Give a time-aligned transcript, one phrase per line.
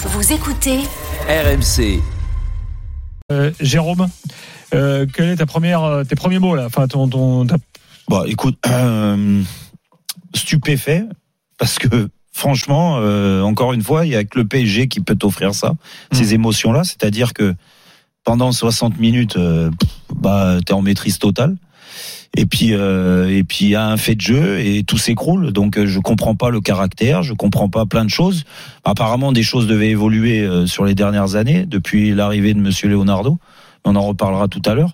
[0.00, 0.78] Vous écoutez
[1.28, 2.00] RMC.
[3.30, 4.06] Euh, Jérôme,
[4.74, 6.66] euh, quel est ta première, euh, tes premiers mots là?
[6.66, 7.56] Enfin, ton, ton, ta-
[8.08, 9.42] Bon, écoute, euh,
[10.34, 11.04] stupéfait,
[11.58, 15.16] parce que franchement, euh, encore une fois, il y a que le PSG qui peut
[15.16, 15.74] t'offrir ça,
[16.12, 16.84] ces émotions-là.
[16.84, 17.54] C'est-à-dire que
[18.24, 19.70] pendant 60 minutes, euh,
[20.14, 21.56] bah, t'es en maîtrise totale.
[22.36, 25.52] Et puis, euh, et puis il y a un fait de jeu et tout s'écroule.
[25.52, 28.44] Donc, euh, je comprends pas le caractère, je comprends pas plein de choses.
[28.84, 33.38] Apparemment, des choses devaient évoluer euh, sur les dernières années depuis l'arrivée de Monsieur Leonardo.
[33.84, 34.92] On en reparlera tout à l'heure.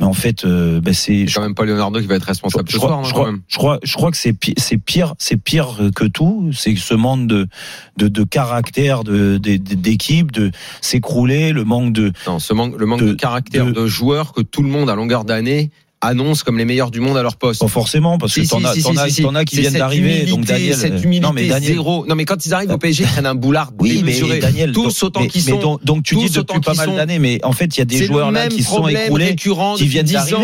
[0.00, 2.72] Mais en fait, euh, ben, c'est quand même pas Leonardo qui va être responsable je
[2.72, 3.42] ce crois, soir, hein, je, quand crois, même.
[3.46, 6.50] je crois, je crois que c'est pi- c'est pire, c'est pire que tout.
[6.52, 7.46] C'est ce manque de
[7.96, 12.12] de, de caractère de d'équipe, de s'écrouler, le manque de.
[12.26, 14.90] Non, ce manque, le manque de, de- caractère de- de, joueurs que tout le monde
[14.90, 15.70] à longueur d'année
[16.06, 17.60] annonce comme les meilleurs du monde à leur poste.
[17.60, 20.24] Pas forcément, parce que Si, t'en si, as, si, as, as qui viennent d'arriver.
[20.26, 22.06] Donc Daniel, cette euh, humilité non mais Daniel, zéro.
[22.06, 24.38] Non mais quand ils arrivent au PSG, ils prennent un boulard oui, mais démesuré.
[24.38, 25.60] Daniel, tous autant mais- qu'ils mais sont.
[25.60, 28.04] donc, donc tu dis depuis pas mal d'années, mais en fait il y a des
[28.04, 30.36] joueurs là qui sont écroulés, qui viennent 10 d'arriver.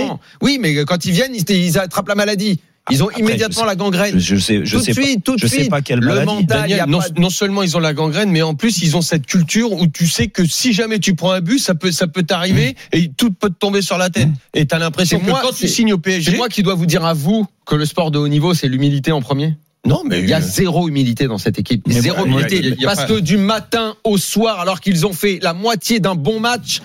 [0.42, 2.61] Oui, mais quand ils viennent, ils attrapent la maladie.
[2.91, 4.19] Ils ont Après, immédiatement la gangrène.
[4.19, 5.70] Je, je sais, je tout sais suite, pas, tout je sais suite.
[5.70, 6.27] pas quelle Le maladie.
[6.27, 8.97] mental, Daniel, non, pas de- non seulement ils ont la gangrène, mais en plus ils
[8.97, 11.92] ont cette culture où tu sais que si jamais tu prends un but, ça peut,
[11.92, 14.28] ça peut t'arriver et tout peut te tomber sur la tête.
[14.55, 16.62] Et t'as l'impression C'est que moi- quand tu c'est- signes au C'est PSG, moi qui
[16.62, 19.56] dois vous dire à vous que le sport de haut niveau, c'est l'humilité en premier.
[19.86, 21.82] non mais Il y a zéro humilité dans cette équipe.
[21.86, 22.75] Mais zéro humilité.
[22.80, 26.00] a- a parce pas- que du matin au soir, alors qu'ils ont fait la moitié
[26.00, 26.82] d'un bon match,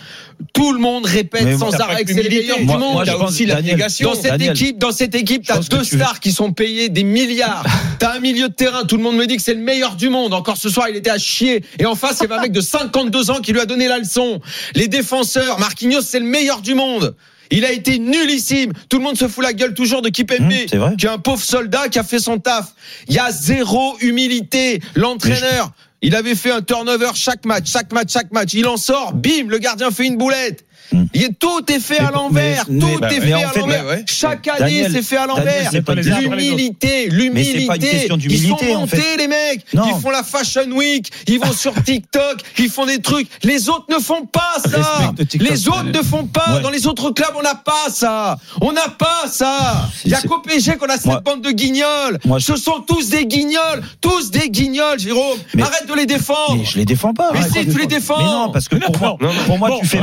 [0.53, 2.41] tout le monde répète Mais sans arrêt que c'est l'humilité.
[2.43, 2.93] meilleurs du monde.
[2.93, 4.09] moi, il y je a pense, aussi la Daniel, négation.
[4.09, 7.65] Dans cette Daniel, équipe, dans cette équipe, t'as deux stars qui sont payées des milliards.
[7.99, 10.09] T'as un milieu de terrain, tout le monde me dit que c'est le meilleur du
[10.09, 10.33] monde.
[10.33, 11.63] Encore ce soir, il était à chier.
[11.79, 13.87] Et en face, il y avait un mec de 52 ans qui lui a donné
[13.87, 14.41] la leçon.
[14.75, 17.15] Les défenseurs, Marquinhos, c'est le meilleur du monde.
[17.51, 18.73] Il a été nullissime.
[18.89, 20.95] Tout le monde se fout la gueule toujours de Kipembe, c'est vrai.
[20.97, 22.73] qui est un pauvre soldat qui a fait son taf.
[23.07, 24.81] Il y a zéro humilité.
[24.95, 25.71] L'entraîneur,
[26.05, 28.53] il avait fait un turnover chaque match, chaque match, chaque match.
[28.53, 30.63] Il en sort, bim, le gardien fait une boulette.
[31.13, 33.85] Il est, tout est fait Mais- à l'envers, tout est fait à l'envers.
[34.05, 35.71] Chaque année, Daniel, c'est fait à l'envers.
[35.95, 38.07] L'humilité, l'humilité.
[38.29, 39.17] Ils sont en montés, fait.
[39.17, 39.65] les mecs.
[39.73, 39.83] Non.
[39.87, 43.27] Ils font la Fashion Week, ils vont sur TikTok, ils font des trucs.
[43.43, 45.13] Les autres ne font pas ça.
[45.39, 46.55] Les autres ne font pas.
[46.55, 46.61] Ouais.
[46.61, 48.37] Dans les autres clubs, on n'a pas ça.
[48.61, 49.89] On n'a pas ça.
[50.05, 52.19] Il y a qu'au PSG qu'on a cette bande de guignols.
[52.39, 53.81] Ce sont tous des guignols.
[54.01, 55.39] Tous des guignols, Jérôme.
[55.59, 56.57] Arrête de les défendre.
[56.57, 57.31] Mais je les défends pas.
[57.33, 58.17] Mais si, tu les défends.
[58.17, 59.99] Mais non, parce que pour moi, Non, pour moi, bon, tu fais.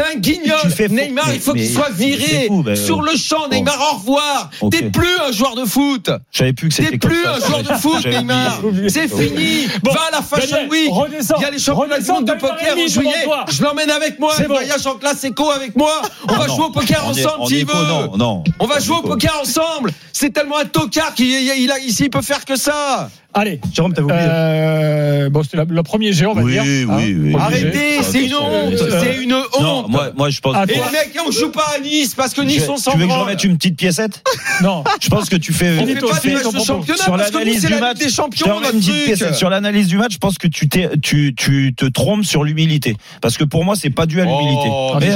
[0.00, 0.58] Va- c'est un guignol.
[0.90, 3.48] Neymar, il faut qu'il soit viré fou, ben, sur le champ.
[3.48, 3.56] bon.
[3.56, 4.50] Neymar, au revoir.
[4.70, 6.10] T'es plus un joueur de foot.
[6.56, 8.60] Plus que c'était T'es plus un joueur de foot, Neymar.
[8.88, 9.66] C'est fini.
[9.82, 10.90] Bon, Va à la Fashion Week.
[10.90, 13.26] Il y a les championnats du monde de poker en juillet.
[13.50, 14.32] Je l'emmène avec moi.
[14.36, 16.02] C'est Il voyage en classe éco avec moi.
[16.28, 16.54] On va non.
[16.56, 17.72] jouer au poker ensemble en s'il veut.
[17.74, 18.44] Non, non.
[18.58, 19.92] On va jouer au poker ensemble.
[20.12, 23.08] C'est tellement un tocard qu'il il a, ici, il peut faire que ça.
[23.32, 24.18] Allez, Jérôme, t'as oublié.
[24.20, 26.62] euh, bon, c'était la- le premier Géant, on va Oui, dire.
[26.64, 26.96] oui, hein.
[26.98, 27.34] oui.
[27.38, 28.72] Arrêtez, ça, c'est une honte.
[28.74, 29.88] euh, C'est une Non, honte.
[29.88, 30.54] moi, moi, je pense.
[30.58, 32.98] Ah, Et les mecs, on joue pas à Nice parce que Nice, on s'en tu
[32.98, 34.22] veux que je remette une petite piécette
[34.62, 34.82] Non.
[35.00, 35.78] Je pense que tu fais.
[35.78, 38.10] On fait pas de championnat sur parce que nous, l'analyse c'est du la match, des
[38.10, 39.04] champions, remets notre une petite truc.
[39.04, 39.34] piécette.
[39.36, 42.96] Sur l'analyse du match, je pense que tu, t'es, tu, tu te trompes sur l'humilité.
[43.20, 44.68] Parce que pour moi, c'est pas dû à l'humilité.
[44.68, 45.06] Oh, Mais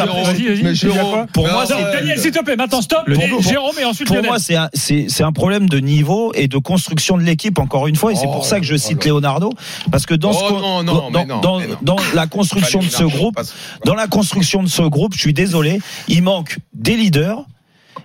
[0.62, 3.00] Mais Jérôme, pour moi, c'est- Daniel, s'il te plaît, maintenant stop.
[3.41, 6.58] Jérôme et ensuite pour moi, c'est un, c'est, c'est un problème de niveau et de
[6.58, 8.03] construction de l'équipe, encore une fois.
[8.10, 9.04] Et c'est Oh, pour ça que je oh cite.
[9.04, 9.50] Leonardo.
[9.91, 13.38] Parce que dans, Oh la construction de ce groupe,
[13.84, 17.44] dans la construction de ce groupe, je suis désolé, il manque des leaders,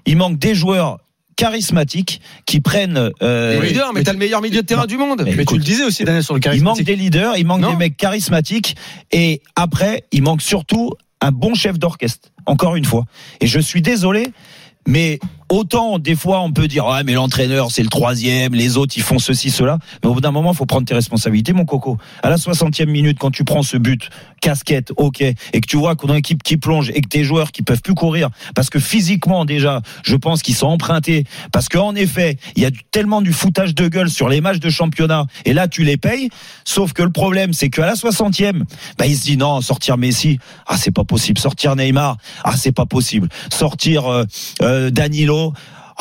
[0.05, 0.99] il manque des joueurs
[1.35, 3.11] charismatiques qui prennent.
[3.21, 5.21] euh, Les leaders, mais t'as le meilleur milieu de terrain du monde.
[5.25, 7.61] Mais Mais tu le disais aussi, Daniel, sur le il manque des leaders, il manque
[7.61, 7.71] Non.
[7.71, 8.75] des mecs charismatiques
[9.11, 10.91] et après, il manque surtout
[11.21, 12.29] un bon chef d'orchestre.
[12.45, 13.05] Encore une fois.
[13.41, 14.31] Et je suis désolé,
[14.87, 15.19] mais
[15.49, 19.03] autant des fois on peut dire ouais mais l'entraîneur c'est le troisième, les autres ils
[19.03, 21.97] font ceci cela, mais au bout d'un moment faut prendre tes responsabilités mon coco.
[22.23, 24.09] À la 60e minute quand tu prends ce but,
[24.41, 27.23] casquette, ok, et que tu vois qu'on a une équipe qui plonge et que tes
[27.23, 31.67] joueurs qui peuvent plus courir parce que physiquement déjà je pense qu'ils sont empruntés parce
[31.69, 35.25] qu'en effet il y a tellement du foutage de gueule sur les matchs de championnat
[35.45, 36.29] et là tu les payes.
[36.65, 38.63] Sauf que le problème c'est qu'à la 60e,
[38.97, 42.71] bah il se dit non sortir Messi, ah c'est pas possible, sortir Neymar, ah c'est
[42.71, 44.23] pas possible, sortir euh,
[44.61, 45.38] euh, Danilo.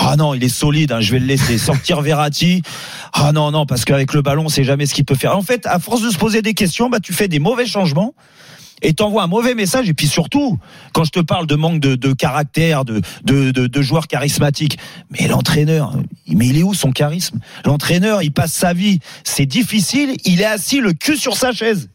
[0.00, 0.92] Ah non, il est solide.
[0.92, 2.62] hein, je vais le laisser sortir Verratti.
[3.12, 5.36] Ah non non, parce qu'avec le ballon, c'est jamais ce qu'il peut faire.
[5.36, 8.14] En fait, à force de se poser des questions, bah tu fais des mauvais changements
[8.80, 9.88] et t'envoies un mauvais message.
[9.88, 10.56] Et puis surtout,
[10.92, 14.78] quand je te parle de manque de, de caractère, de, de, de, de joueurs charismatiques,
[15.10, 15.94] mais l'entraîneur,
[16.28, 17.40] mais il est où son charisme?
[17.64, 21.90] L'entraîneur, il passe sa vie, c'est difficile, il est assis le cul sur sa chaise.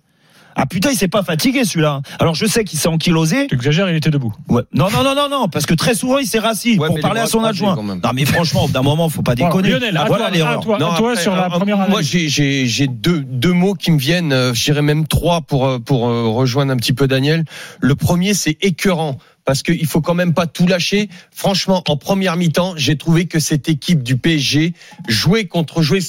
[0.55, 2.01] Ah putain, il s'est pas fatigué celui-là.
[2.19, 3.47] Alors je sais qu'il s'est ankylosé.
[3.47, 4.33] Tu exagères, il était debout.
[4.49, 4.61] Ouais.
[4.73, 7.21] Non, non, non, non, non, parce que très souvent il s'est rassis Ouais, pour parler
[7.21, 7.75] à son adjoint.
[7.75, 9.69] Non, mais franchement, d'un moment, faut pas déconner.
[9.71, 10.59] Lionel, à voilà toi, l'erreur.
[10.59, 12.07] à toi, Non, à toi après, sur la euh, première Moi, analyse.
[12.09, 14.31] j'ai j'ai j'ai deux deux mots qui me viennent.
[14.33, 17.45] euh, Je dirais même trois pour euh, pour euh, rejoindre un petit peu Daniel.
[17.79, 19.17] Le premier, c'est écœurant.
[19.45, 21.09] Parce qu'il faut quand même pas tout lâcher.
[21.35, 24.73] Franchement, en première mi-temps, j'ai trouvé que cette équipe du PSG
[25.07, 25.99] jouer contre jouer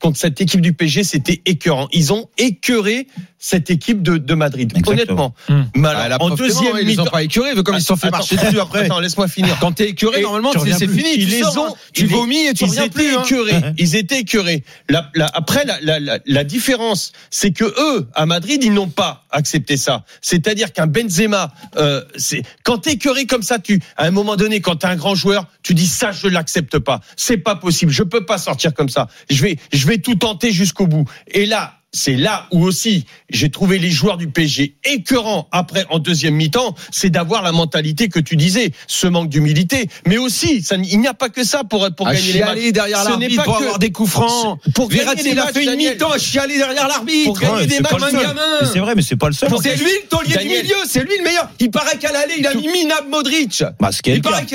[0.00, 1.88] contre cette équipe du PSG, c'était écœurant.
[1.92, 3.06] Ils ont écœuré
[3.38, 4.72] cette équipe de, de Madrid.
[4.76, 5.34] Exactement.
[5.48, 5.64] Honnêtement.
[5.74, 5.80] Hmm.
[5.80, 8.36] Mais Ah, en deuxième ils ont pas écœurés, comme ils se sont fait Attends, marcher
[8.36, 8.84] dessus après.
[8.84, 9.56] Attends, laisse-moi finir.
[9.60, 11.14] Quand t'es écœuré, Et normalement, tu c'est fini.
[11.16, 11.76] Ils tu les sors, ont, hein.
[11.92, 13.16] tu vomis et tu ils reviens étaient plus.
[13.16, 13.22] hein.
[13.24, 13.60] écœurés.
[13.78, 14.62] Ils étaient écœurés.
[14.88, 18.88] La, la- après, la, la, la, la différence, c'est que eux, à Madrid, ils n'ont
[18.88, 20.04] pas accepté ça.
[20.20, 24.76] C'est-à-dire qu'un Benzema, euh, c'est quand t'es comme ça, tu, à un moment donné, quand
[24.76, 27.00] t'es un grand joueur, tu dis ça, je l'accepte pas.
[27.16, 27.92] C'est pas possible.
[27.92, 29.08] Je peux pas sortir comme ça.
[29.30, 31.08] Je vais, je vais tout tenter jusqu'au bout.
[31.28, 31.78] Et là.
[31.94, 36.74] C'est là où aussi j'ai trouvé les joueurs du PSG écœurants après en deuxième mi-temps,
[36.90, 41.06] c'est d'avoir la mentalité que tu disais, ce manque d'humilité, mais aussi ça, il n'y
[41.06, 42.72] a pas que ça pour pour À gagner les matchs.
[42.72, 44.58] derrière l'arbitre pour que- avoir des coups francs.
[44.74, 47.24] pour gagner Verratti, il a fait une mi-temps à chialer derrière l'arbitre.
[47.26, 48.42] Pour gagner Ouais, des matchs, un gamin.
[48.72, 49.50] C'est vrai, mais c'est pas le seul.
[49.62, 51.50] C'est lui le taulier du milieu, c'est lui le meilleur.
[51.60, 53.62] Il paraît qu'à l'aller, il a mis minable Modric.
[53.78, 54.46] Bah, Il paraît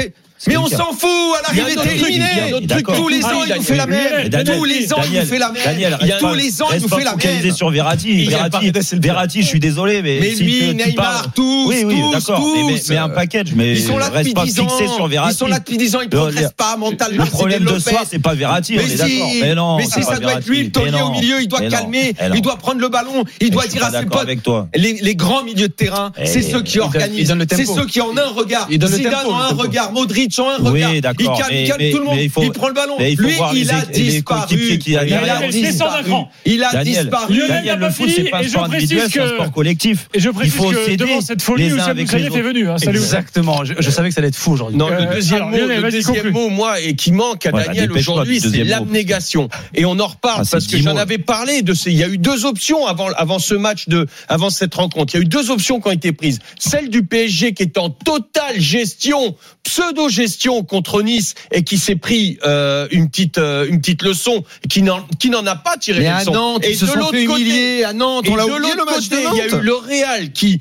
[0.46, 2.68] Mais on s'en fout, à l'arrivée t'es éliminé.
[2.96, 4.30] Tous les ans, il nous fait la même.
[4.46, 5.98] Tous les ans, il nous fait la même.
[6.20, 7.52] Tous les ans, il nous fait la même.
[7.56, 8.30] sur Verratti.
[8.94, 12.90] Verratti, je suis désolé, mais, Mais lui, Neymar, tous, tous.
[12.90, 14.68] Mais, un package, mais Ils sont là reste depuis pas 10 ans.
[14.70, 15.34] fixé sur Verratti.
[15.34, 17.24] Ils sont là depuis 10 ans, ils Le- progressent pas mentalement.
[17.24, 19.32] Le problème de soi soi, c'est pas Verratti, on est d'accord.
[19.42, 22.14] Mais non, mais si ça doit être lui le taulier au milieu, il doit calmer,
[22.34, 24.28] il doit prendre le ballon, il doit dire à ses potes.
[24.76, 28.28] Les, grands milieux de terrain, Eh, c'est ceux qui organisent, c'est ceux qui en un
[28.30, 28.68] regard.
[28.70, 30.96] Zidane en un regard, Modric en un Oui, regard.
[30.96, 32.18] Il d'accord, calme, il mais- calme mais- tout le monde.
[32.20, 32.96] il faut- il prend le ballon.
[33.00, 34.42] il Lui, voir il a les disparu.
[34.42, 34.58] a Il
[34.90, 35.38] derrière.
[35.38, 36.14] a Il d'un disparu.
[36.46, 37.34] Il a Daniel, disparu.
[37.34, 40.08] Lionel Daniel, le foot, c'est pas un sport individuel, c'est un sport collectif.
[40.14, 42.40] Et je précise faut que devant cette folie, les uns Oussem avec Moussaïef les est
[42.40, 42.48] autres.
[42.50, 42.70] venu.
[42.70, 42.76] hein.
[42.78, 43.64] Exactement.
[43.66, 44.78] Je, savais que ça allait être fou aujourd'hui.
[44.78, 48.40] Non, Euh, le deuxième, mot, vas-y, deuxième mot, moi, et qui manque à Daniel aujourd'hui,
[48.42, 49.50] c'est l'abnégation.
[49.74, 51.92] Et on en reparle Ah, parce que j'en avais parlé de ces.
[51.92, 55.14] Il y a eu deux options avant, avant ce match de, avant cette rencontre.
[55.16, 56.40] Il y a eu deux options qui ont été prises.
[56.60, 59.36] Celle du PSG qui est en totale gestion,
[60.18, 64.82] pseudo-gestion contre Nice et qui s'est pris euh, une petite, euh, une petite leçon, qui
[64.82, 66.32] n'en, qui n'en a pas tiré Mais à leçons.
[66.32, 67.84] Nantes, et ils se de sont fait côté.
[67.86, 69.62] À Nantes, on l'a de oublié le match de côté, il y a eu Nantes.
[69.62, 70.60] le Real qui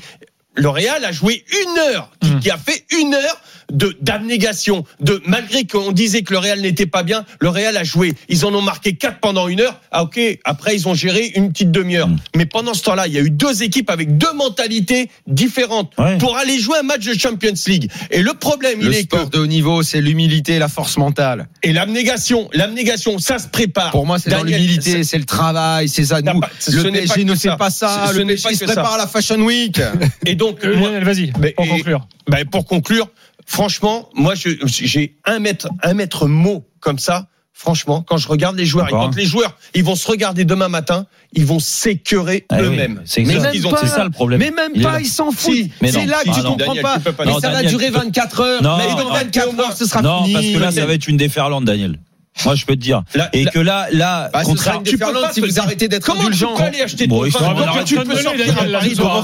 [0.55, 2.41] le Real a joué une heure, qui, Hmm.
[2.41, 3.41] qui a fait une heure
[3.73, 7.85] de d'abnégation, de malgré qu'on disait que le Real n'était pas bien, le Real a
[7.85, 8.15] joué.
[8.29, 9.81] Ils en ont marqué quatre pendant une heure.
[9.91, 12.09] Ah ok, après ils ont géré une petite demi-heure.
[12.09, 12.19] Hmm.
[12.37, 16.19] Mais pendant ce temps-là, il y a eu deux équipes avec deux mentalités différentes Ouais.
[16.19, 17.91] pour aller jouer un match de Champions League.
[18.11, 20.97] Et le problème, Le il est que sport de haut niveau, c'est l'humilité la force
[20.99, 21.49] mentale.
[21.63, 23.91] et l'abnégation, l'abnégation, ça se prépare.
[23.91, 26.21] Pour moi, c'est dans l'humilité, c'est le travail, c'est ça.
[26.21, 27.53] Nous, pas- le PSG ne ça.
[27.53, 28.13] fait pas ça.
[28.15, 29.81] Le PSG se prépare à la Fashion Week.
[30.25, 32.07] Et donc, Euh, vas-y, Mais- pour conclure.
[32.29, 33.09] Ben, pour conclure,
[33.47, 37.29] franchement, moi, je- j'ai un mètre, un mètre mot comme ça.
[37.59, 40.69] Franchement, quand je regarde les joueurs, et quand les joueurs, ils vont se regarder demain
[40.69, 43.01] matin, ils vont s'écœurer Ah oui, eux-mêmes.
[43.07, 43.41] C'est Mais ça.
[43.41, 43.79] même qu'ils ont- pas.
[43.81, 44.41] C'est ça le problème.
[44.41, 45.55] Mais même Il pas, ils s'en foutent.
[45.55, 46.05] Si, C'est non.
[46.07, 46.51] là que Ah tu non.
[46.51, 46.99] comprends Daniel, pas.
[46.99, 48.63] tu pas Mais ça va durer tu peux- 24 heures.
[48.63, 49.13] Non, Mais dans non.
[49.15, 50.35] 24 heures, ce sera Non, fini.
[50.35, 51.99] parce que là, ça va être une déferlante, Daniel.
[52.45, 53.03] Moi, je peux te dire.
[53.33, 55.89] Et que là, là, Bah, ce contraire- sera une tu peux pas si vous arrêtez
[55.89, 56.55] d'être Comment indulgent.
[56.55, 59.23] tu peux aller acheter Bon, ton vin tu peux sortir à Paris comment.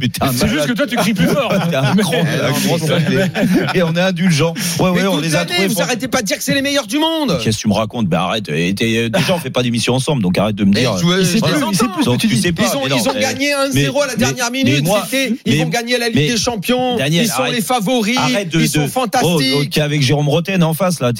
[0.00, 1.52] Mais t'es un C'est juste que toi, tu cries plus fort.
[3.74, 4.54] Et on est indulgent.
[4.78, 5.66] Ouais, ouais, on les a trouvés.
[5.68, 7.38] vous pour- arrêtez pas de dire que c'est les meilleurs du monde.
[7.42, 8.06] Qu'est-ce que tu me racontes?
[8.06, 8.44] Ben arrête.
[8.44, 10.92] T'es- Déjà, on fait pas d'émission ensemble, donc arrête de me dire.
[12.52, 12.62] pas.
[12.96, 14.84] Ils ont, gagné 1-0 à la dernière minute.
[15.44, 16.96] ils vont gagner la Ligue des Champions.
[17.22, 18.18] Ils sont les favoris.
[18.54, 19.54] Ils sont fantastiques.
[19.56, 21.12] Oh, ok, avec Jérôme Roten en face là.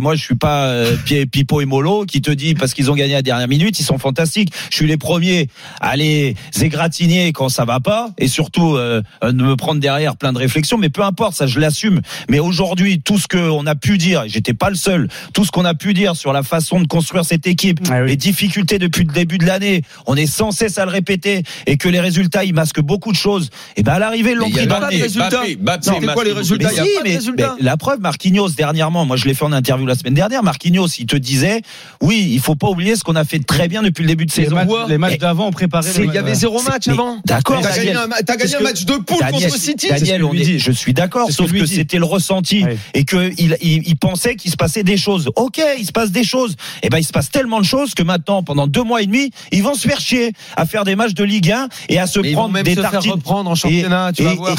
[0.00, 2.94] Moi, je suis pas euh, Pi- Pipo et Molo qui te dit parce qu'ils ont
[2.94, 4.52] gagné à la dernière minute, ils sont fantastiques.
[4.70, 5.48] Je suis les premiers
[5.80, 10.16] à les égratigner quand ça va pas et surtout euh, euh, de me prendre derrière
[10.16, 10.78] plein de réflexions.
[10.78, 12.00] Mais peu importe, ça je l'assume.
[12.28, 15.50] Mais aujourd'hui, tout ce qu'on a pu dire, et j'étais pas le seul, tout ce
[15.50, 18.08] qu'on a pu dire sur la façon de construire cette équipe, Ah oui.
[18.10, 21.76] les difficultés depuis le début de l'année, on est sans cesse à le répéter et
[21.76, 23.50] que les résultats ils masquent beaucoup de choses.
[23.76, 25.02] Et ben à l'arrivée, ils l'ont pris a dans pas le nez.
[25.02, 25.28] résultats.
[25.42, 27.54] Mbappé, Mbappé, C'était quoi les résultats Mais Il y a si, pas de mais, résultats.
[27.58, 29.67] mais la preuve, Marquinhos dernièrement, moi je l'ai fait en interview.
[29.68, 31.60] Interview la semaine dernière, Marquinhos, il te disait,
[32.00, 34.30] oui, il faut pas oublier ce qu'on a fait très bien depuis le début de
[34.30, 34.54] Les saison.
[34.56, 35.90] matchs, les matchs d'avant ont préparé.
[35.90, 37.18] C'est- le- Il y avait zéro match avant.
[37.26, 39.88] D'accord, T'as gagné un, t'as gagné un match de poule Daniel, contre City.
[39.90, 40.58] Daniel, on est- dit.
[40.58, 44.50] je suis d'accord, sauf que c'était le ressenti et que il, il, il pensait qu'il
[44.50, 45.28] se passait des choses.
[45.36, 46.56] Ok, il se passe des choses.
[46.82, 49.30] Et ben il se passe tellement de choses que maintenant, pendant deux mois et demi,
[49.52, 52.20] ils vont se faire chier à faire des matchs de Ligue 1 et à se
[52.20, 53.12] Mais ils vont prendre même des se faire tartines.
[53.12, 54.52] reprendre en championnat, tu vas et- voir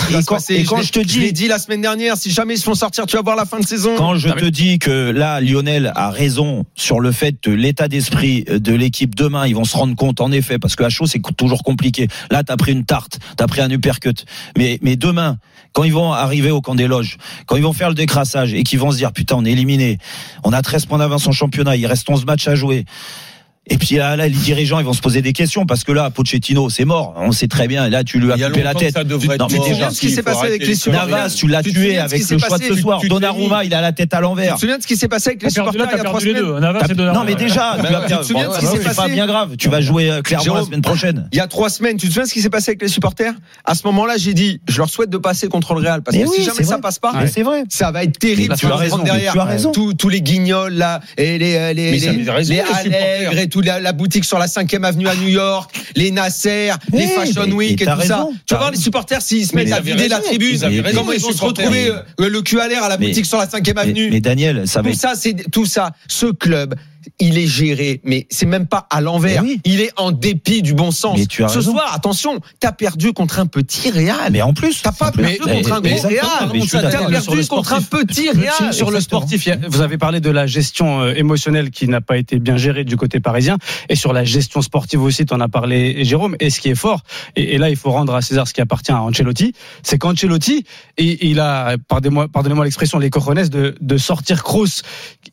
[0.50, 2.76] et quand- je te dis- l'ai dit la semaine dernière, si jamais ils se font
[2.76, 3.96] sortir, tu vas voir la fin de saison.
[3.98, 8.44] Quand je te dis que là, Lionel a raison sur le fait que l'état d'esprit
[8.44, 11.22] de l'équipe demain, ils vont se rendre compte en effet, parce que à chaud c'est
[11.38, 12.08] toujours compliqué.
[12.32, 14.26] Là, t'as pris une tarte, t'as pris un uppercut.
[14.58, 15.38] Mais, mais demain,
[15.74, 18.64] quand ils vont arriver au camp des loges, quand ils vont faire le décrassage et
[18.64, 19.98] qu'ils vont se dire putain, on est éliminé,
[20.44, 22.86] on a 13 points d'avance en championnat, il reste 11 matchs à jouer.
[23.70, 26.10] Et puis là, là, les dirigeants, ils vont se poser des questions parce que là,
[26.10, 27.14] Pochettino, c'est mort.
[27.18, 27.86] On sait très bien.
[27.86, 28.94] Et là, tu lui as coupé la tête.
[28.94, 31.30] ça devrait Non, mais déjà, souviens de ce qui s'est passé avec les supporters Navas,
[31.36, 33.00] tu l'as Tu tué avec le choix de ce soir.
[33.00, 34.56] Tu Donnarumma, il a la tête à Tu l'envers.
[34.56, 36.20] te souviens de ce qui s'est passé avec les supporters là, il y a trois
[36.20, 37.14] semaines.
[37.14, 39.56] Non, mais déjà, tu tu ce s'est C'est pas passé bien grave.
[39.58, 41.30] Tu vas jouer euh, clairement la semaine prochaine.
[41.32, 42.88] Il y a trois semaines, tu te souviens de ce qui s'est passé avec les
[42.88, 43.34] supporters?
[43.66, 46.26] À ce moment-là, j'ai dit, je leur souhaite de passer contre le Real parce que
[46.28, 47.64] si jamais ça passe pas, c'est vrai.
[47.70, 48.56] ça va être terrible.
[48.58, 49.72] Tu as raison, tu.
[49.74, 53.66] Tous, tous les guignols là et les euh, les les, avaient raison, les les toute
[53.66, 57.44] la, la boutique sur la 5e avenue à New York, les Nasser, les Oui, Fashion
[57.48, 58.28] mais- Week et tout ça.
[58.46, 60.60] Tu vas voir les supporters s'ils se mettent à vider la tribune,
[60.94, 63.26] comment les ils vont se retrouver euh, le cul à l'air à la Mais- boutique
[63.26, 64.10] sur la 5e Mais, avenue.
[64.12, 65.92] mais Daniel, ça va Tout ça, c'est tout ça.
[66.08, 66.76] Ce club,
[67.20, 69.44] il est géré, mais c'est même pas à l'envers.
[69.44, 69.62] Oui.
[69.66, 71.20] Il est en dépit du bon sens.
[71.28, 71.72] Tu as Ce raison.
[71.74, 74.32] soir, attention, t'as perdu contre un petit Real.
[74.32, 76.20] Mais en plus, T'as pas mais- perdu contre un mais- gros Real.
[76.22, 78.74] T'as perdu contre un petit Sur- Real.
[78.74, 82.40] Sur le sportif, vous avez parlé de la gestion euh, émotionnelle qui n'a pas été
[82.40, 83.58] bien gérée du côté parisien
[83.90, 86.36] et sur la gestion sportive aussi, tu en as parlé Jérôme.
[86.40, 87.02] Et ce qui est fort,
[87.36, 89.54] et, et là il faut rendre à César ce qui appartient à Ancelotti,
[89.84, 90.66] c'est qu'Ancelotti,
[90.98, 94.82] et, il a, pardonnez-moi pardonnez-moi l'expression, les cojones de, de sortir Kroos.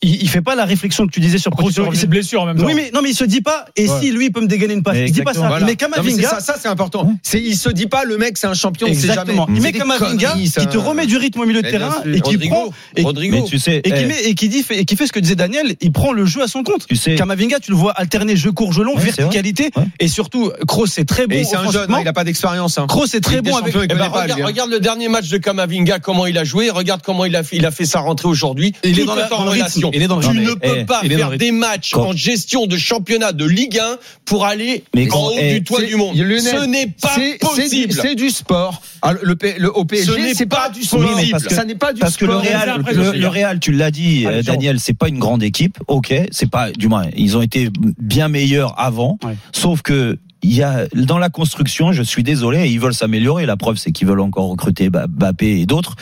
[0.02, 2.46] Il, il fait pas la réflexion que tu disais sur Gros sur ses blessures en
[2.46, 2.64] même temps.
[2.66, 3.66] Oui, mais non, mais il se dit pas.
[3.76, 4.00] Et Ouais.
[4.00, 5.40] si lui il peut me dégainer une passe, Mais il dit pas ça.
[5.40, 5.60] Voilà.
[5.60, 6.28] Il met Non, mais c'est Kamavinga.
[6.28, 7.12] ça, ça c'est important.
[7.22, 9.46] C'est, il se dit pas, le mec, c'est un champion, Exactement.
[9.46, 9.58] jamais.
[9.58, 12.32] Il C'est met Kamavinga, qui te remet du rythme au milieu de terrain et qui
[12.32, 12.54] Rodrigo.
[12.54, 13.36] prend et, Rodrigo.
[13.36, 15.12] Mais tu sais, et qui eh, met et qui dit fait, et qui fait ce
[15.12, 16.86] que disait Daniel, il prend le jeu à son compte.
[16.88, 19.70] tu sais, Kamavinga, tu le vois alterner jeu court, jeu long, Ouais, c'est verticalité
[20.00, 21.36] et surtout Kroos c'est très bon.
[21.36, 22.78] Et c'est un jeune, hein, il a pas d'expérience.
[22.78, 22.86] Hein.
[22.88, 24.66] Kroos est très bon avec Eh ben, regarde, hein.
[24.70, 26.70] le dernier match de Kamavinga, comment il a joué.
[26.70, 28.72] Regarde comment il a fait, il a fait sa rentrée aujourd'hui.
[28.84, 32.08] Il est dans la- le tu ne peux eh, pas dans faire des matchs Quand-
[32.08, 35.82] en gestion de championnat de Ligue 1 pour aller Mais en haut eh, du toit
[35.82, 36.16] du monde.
[36.16, 37.92] Lionel, Ce n'est pas c'est- c'est du- possible.
[38.02, 38.82] C'est du sport.
[39.02, 39.36] Ah, le,
[39.76, 41.00] au Ce PSG, n'est c'est pas, pas du sport.
[41.16, 42.42] Oui, parce que- ça n'est pas du Parce que sport.
[42.42, 44.56] le Real, après, le, Real, tu l'as dit, Allez, euh, Jérôme.
[44.60, 45.78] Daniel, c'est pas une grande équipe.
[45.88, 49.18] Ok, c'est pas, du moins, ils ont été bien meilleurs avant.
[49.24, 49.36] Ouais.
[49.52, 53.46] Sauf que il y a dans la construction, je suis désolé, ils veulent s'améliorer.
[53.46, 55.96] La preuve, c'est qu'ils veulent encore recruter Ba- Mbappé et d'autres.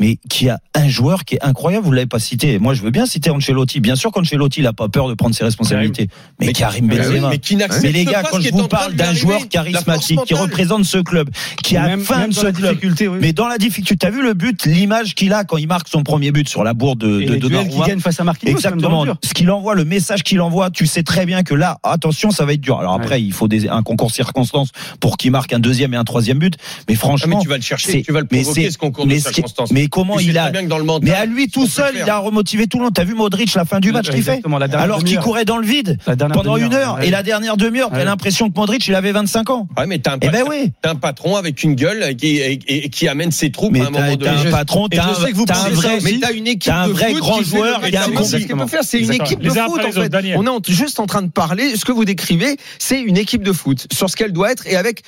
[0.00, 2.58] Mais qui a un joueur qui est incroyable, vous l'avez pas cité.
[2.58, 3.80] Moi, je veux bien citer Ancelotti.
[3.80, 6.08] Bien sûr qu'Ancelotti, il a pas peur de prendre ses responsabilités.
[6.38, 7.30] Mais, Karim Mais oui, Benzema.
[7.30, 10.84] mais qui Mais les gars, quand je vous parle de d'un joueur charismatique qui représente
[10.84, 11.30] ce club,
[11.62, 13.18] qui a même, faim même de ce club, difficulté, oui.
[13.20, 16.02] mais dans la difficulté, t'as vu le but, l'image qu'il a quand il marque son
[16.02, 17.70] premier but sur la bourde de, et de duels Donnarumma.
[17.84, 19.06] qui gagnent face à Marquinhos, Exactement.
[19.24, 22.44] Ce qu'il envoie, le message qu'il envoie, tu sais très bien que là, attention, ça
[22.44, 22.78] va être dur.
[22.80, 26.04] Alors après, il faut des, un concours circonstances pour qu'il marque un deuxième et un
[26.04, 26.54] troisième but.
[26.88, 29.14] Mais Ah, franchement, mais tu vas le chercher, tu vas le provoquer ce concours de
[29.18, 29.72] circonstances.
[29.72, 31.48] mais comment Tu sais il a, très bien que dans le mental, mais à lui
[31.48, 32.94] tout seul, il a remotivé tout le monde.
[32.94, 35.44] T'as vu Modric la fin du match qu'il fait Exactement, la dernière Alors qu'il courait
[35.44, 35.98] dans le vide
[36.32, 38.04] pendant une heure et la dernière demi-heure, t'as Ouais.
[38.04, 39.68] l'impression que Modric il avait 25 ans.
[39.78, 40.72] Ouais, mais t'as un, Eh ben oui.
[40.82, 43.80] t'as un patron avec une gueule qui, et, et- et qui amène ses troupes Mais
[43.80, 44.42] à un moment t'as donné.
[44.42, 45.00] t'as un patron, t'as je
[45.40, 45.98] un, t'as vrai.
[46.02, 48.46] Mais t'as une équipe T'as un de vrai foot grand fait joueur un ce qu'il
[48.48, 48.82] peut faire.
[48.84, 50.12] C'est une équipe de foot en fait.
[50.36, 51.76] On est juste en train de parler.
[51.76, 54.76] Ce que vous décrivez, c'est une équipe de foot sur ce qu'elle doit être et
[54.76, 55.02] avec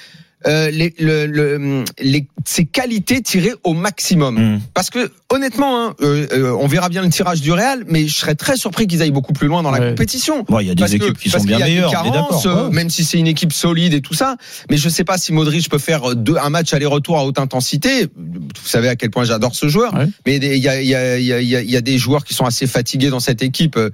[0.46, 4.36] euh, les, le, le- les, ses qualités tirées au maximum.
[4.36, 4.60] Hum.
[4.74, 8.14] Parce que honnêtement, hein, euh, euh, on verra bien le tirage du Real, mais je
[8.14, 9.88] serais très surpris qu'ils aillent beaucoup plus loin dans la Ouais.
[9.90, 10.44] compétition.
[10.48, 12.46] Bon, il y a Parce des que- équipes qui sont bien des meilleures, mais carences,
[12.46, 14.36] euh, même si c'est une équipe solide et tout ça.
[14.70, 18.06] Mais je sais pas si Modric peut faire deux, un match aller-retour à haute intensité.
[18.16, 19.92] Vous savez à quel point j'adore ce joueur.
[19.94, 20.06] Ouais.
[20.26, 23.20] Mais il y a, y, a, y, y des joueurs qui sont assez fatigués dans
[23.20, 23.76] cette équipe.
[23.76, 23.90] euh,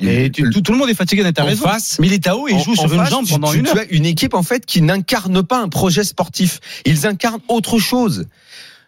[0.00, 1.64] Mais tu- tout, tout le monde est fatigué, t'as raison.
[1.64, 3.78] face- Militao, il joue en sur une face, jambe tu- pendant tu, une tu heure.
[3.78, 6.60] as une équipe en fait qui n'incarne pas un projet sportif.
[6.86, 8.26] Ils incarnent autre chose.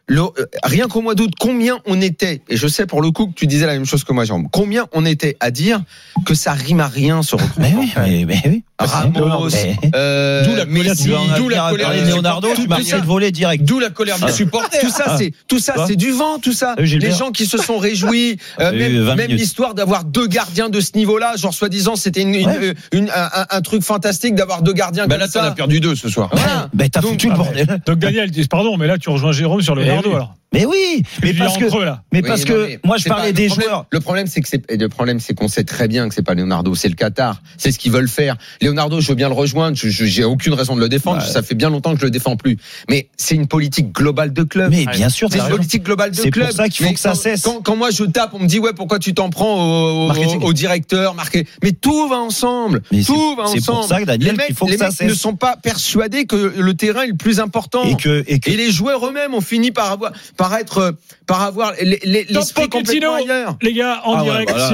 [0.09, 3.27] Le- euh, rien qu'au mois d'août, combien on était, et je sais pour le coup
[3.27, 5.81] que tu disais la même chose que moi, Jérôme, combien on était à dire
[6.25, 7.81] que ça rime à rien ce Mais recrutement.
[7.81, 8.63] oui, mais, mais oui.
[8.79, 13.03] Ramos, Mais- euh, D'où la Messi, colère- d'où la colère des de Leonardo, tu le
[13.07, 13.65] volet direct.
[13.65, 14.81] D'où la colère des supporters.
[14.83, 16.75] tout ça, c'est tout ça, c'est du vent, tout ça.
[16.79, 16.83] Ah.
[16.83, 20.81] Les gens qui se sont réjouis, euh, même, 20 même l'histoire d'avoir deux gardiens de
[20.81, 22.75] ce niveau-là, genre soi-disant c'était une, une- Ouais.
[22.93, 25.45] une- un, un- un truc fantastique d'avoir deux gardiens Ben comme là, t'en ça.
[25.47, 26.29] as perdu deux ce soir.
[26.33, 26.69] Voilà.
[26.75, 27.81] Ben, t'as foutu le ah, bordel.
[27.87, 30.15] Donc Daniel, pardon, mais là tu rejoins Jérôme sur le Oui.
[30.15, 30.35] alors.
[30.57, 33.09] Mais oui, mais parce que, eux, mais Oui, parce non, que mais moi je c'est
[33.09, 33.87] parlais pas- des le problème- joueurs.
[33.91, 36.35] Le problème, c'est que c'est le problème, c'est qu'on sait très bien que c'est pas
[36.35, 37.41] Leonardo, c'est le Qatar.
[37.59, 38.37] C'est ce qu'ils veulent faire.
[38.63, 39.77] Leonardo, je veux bien le rejoindre.
[39.77, 41.23] J'ai aucune raison de le défendre.
[41.23, 41.29] Ouais.
[41.29, 42.57] Ça fait bien longtemps que je le défends plus.
[42.89, 44.71] Mais c'est une politique globale de club.
[44.71, 45.57] Mais bien sûr, C'est une raison.
[45.57, 46.47] politique globale de C'est club.
[46.49, 47.43] pour ça qu'il faut Mais que ça quand- cesse.
[47.43, 50.11] Quand, quand moi je tape, on me dit ouais, pourquoi tu t'en prends au,
[50.43, 51.47] au- directeur, marqué.
[51.63, 52.83] Mais tout va ensemble.
[52.91, 53.79] Mais c'est- tout va c'est ensemble.
[53.81, 55.09] pour ça que, Daniel, les mecs, qu'il faut que les ça mecs cesse.
[55.09, 57.85] ne sont pas persuadés que le terrain est le plus important.
[57.85, 60.95] Et que, et que Et les joueurs eux-mêmes ont fini par avoir, par être,
[61.27, 63.57] par avoir les- les- l'esprit complètement ailleurs.
[63.63, 64.69] Les gars, en Ah ouais, direct, voilà,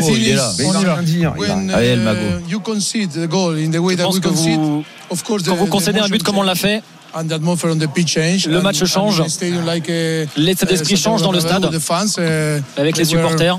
[0.00, 0.36] vous plaît.
[0.66, 1.02] On y va.
[1.02, 1.34] dire.
[1.74, 2.20] Allez, El Mago.
[2.48, 5.56] you concede the goal in the way that we concede, vous, of course, the, quand
[5.56, 6.82] vous the concédez un but comme on l'a fait,
[7.14, 8.46] and the atmosphere on the pitch change.
[8.46, 9.20] Le match change.
[9.20, 9.88] in the stadium like,
[10.36, 13.58] l'état d'esprit change dans le stade with the fans, uh, avec les supporters.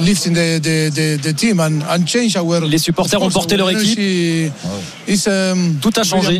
[0.00, 2.60] lifting the, the, the, the team and, and change our.
[2.60, 3.98] Les supporters ont porté leur équipe.
[5.28, 6.38] um, Tout a changé.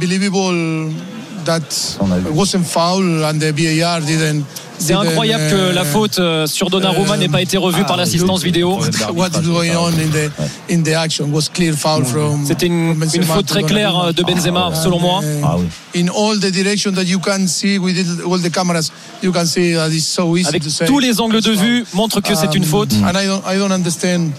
[1.46, 2.30] Unbelievable that On a vu.
[2.32, 4.44] wasn't foul and the VAR didn't.
[4.78, 7.86] C'est incroyable que la uh, faute euh, sur Donnarumma euh, n'ait pas été revue ah,
[7.86, 8.78] par l'assistance vidéo.
[9.14, 10.30] What is going on in the
[10.70, 11.32] in the action?
[11.32, 12.44] Was clear foul from.
[12.46, 15.22] C'était une, faute très claire euh, de Benzema, And, selon moi.
[15.42, 15.66] Ah oui.
[15.98, 18.90] In all the directions that you can see with it- all the cameras,
[19.22, 22.34] you can see that it's so easy Avec tous les angles de vue montrent que
[22.34, 22.92] c'est une Um, faute.
[23.02, 24.32] And I don't, I don't understand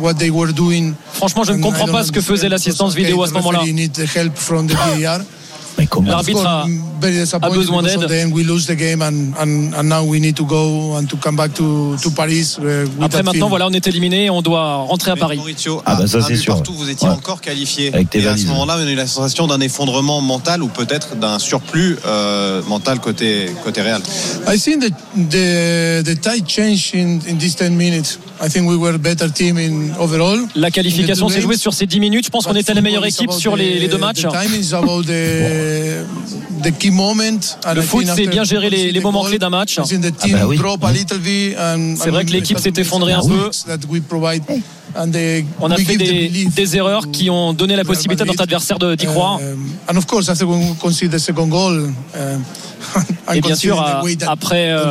[0.00, 0.94] what they were doing.
[1.12, 3.60] Franchement, je ne comprends pas ce que faisait l'assistance vidéo à ce moment-là.
[5.76, 6.66] The the the L'arbitre a-
[7.10, 8.06] disappointed besoin d'aide.
[8.08, 11.16] the we lose the game and, and, and now we need to go and to
[11.16, 12.56] come back to, to Paris.
[12.58, 15.36] uh, Après maintenant, voilà, on est éliminé et on doit rentrer à Paris.
[15.36, 16.54] Mauricio, Ah bah ça, c'est sûr.
[16.54, 17.14] Partout, vous étiez Ouais.
[17.14, 17.92] encore qualifié.
[17.92, 20.68] Avec tes et à ce moment-là, on a eu la sensation d'un effondrement mental ou
[20.68, 24.00] peut-être d'un surplus euh, mental côté côté Real.
[24.48, 28.18] I think that the the tide changed in, in these 10 minutes.
[28.42, 30.38] I think we were a better team in overall.
[30.54, 32.24] La qualification s'est jouée sur ces 10 minutes.
[32.26, 34.22] Je pense qu'on était la meilleure équipe sur les, the- les deux matchs.
[34.22, 35.08] The time is about the,
[36.62, 37.40] the key moment.
[37.66, 39.76] And Le foot, c'est bien gérer les- moments clés d'un match.
[39.76, 39.80] The
[40.34, 40.56] Ah bah oui.
[41.96, 43.50] C'est vrai que we l'équipe s'est effondrée un peu.
[45.60, 48.26] On a fait give the des, belief des erreurs qui ont donné la possibilité à
[48.26, 49.40] notre adversaire de- d'y croire.
[53.34, 54.90] Et bien sûr, that- après, euh,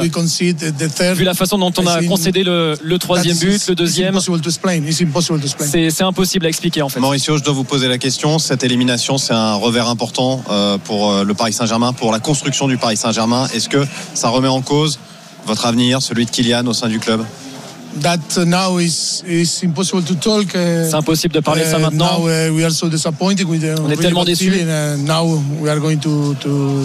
[1.14, 4.16] Vu la façon dont on a concédé le, le troisième but, le it's deuxième,
[5.90, 7.00] c'est impossible à expliquer en fait.
[7.00, 8.40] Mauricio, je dois vous poser la question.
[8.40, 12.68] Cette élimination, c'est un revers important euh, pour euh, le Paris Saint-Germain, pour la construction
[12.68, 13.48] du Paris Saint-Germain.
[13.54, 15.00] Est-ce que ça remet en cause
[15.46, 17.24] votre avenir, celui de Kylian au sein du club?
[18.02, 20.56] That now is is impossible to talk.
[20.56, 22.20] uh, C'est impossible de parler de ça uh, maintenant.
[22.20, 24.52] Now uh, we are so disappointed with On est tellement déçus.
[25.06, 25.26] now
[25.62, 26.82] we are going to to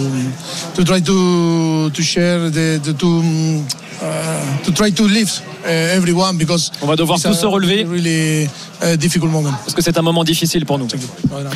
[0.75, 3.65] to try to to share the, the to um,
[4.01, 7.85] uh, to try to lift everyone because On va devoir tous se relever.
[7.85, 8.47] Really
[8.97, 9.51] difficult moment.
[9.51, 10.87] Parce que c'est un moment difficile pour nous.
[11.29, 11.49] Voilà.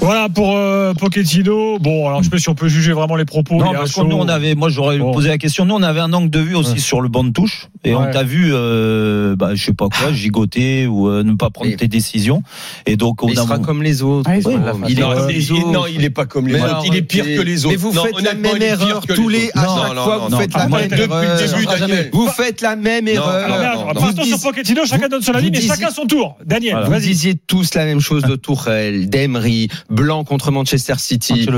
[0.00, 1.78] Voilà pour euh, Pochettino.
[1.80, 3.56] Bon, alors je sais pas si on peut juger vraiment les propos.
[3.56, 5.12] Non, parce que nous, on avait, moi, j'aurais Bon.
[5.12, 5.64] posé la question.
[5.64, 6.78] Nous, on avait un angle de vue aussi Ouais.
[6.78, 7.68] sur le banc de touche.
[7.84, 7.96] Et Ouais.
[8.08, 11.70] on t'a vu, euh, bah, je sais pas quoi, gigoter ou euh, ne pas prendre
[11.70, 12.42] Mais- tes décisions.
[12.86, 14.28] Et donc, on il a sera comme les autres.
[14.30, 14.84] Ah, il est Non, comme
[15.30, 15.72] il- les autres.
[15.72, 16.82] non, il est pas comme les Mais autres.
[16.86, 17.72] Il est pire que les autres.
[17.74, 19.50] Mais vous Non, faites la même erreur tous les.
[19.54, 20.38] À Non, chaque non, fois, non, vous non.
[20.38, 22.08] faites la Ah, même erreur.
[22.12, 23.92] Vous faites la même Non, erreur.
[23.96, 26.36] Vous sur Pochettino, chacun donne son avis, mais chacun son tour.
[26.46, 31.48] Daniel, Vous disiez tous la même chose de Tourelle, d'Emery, Blanc contre Manchester City.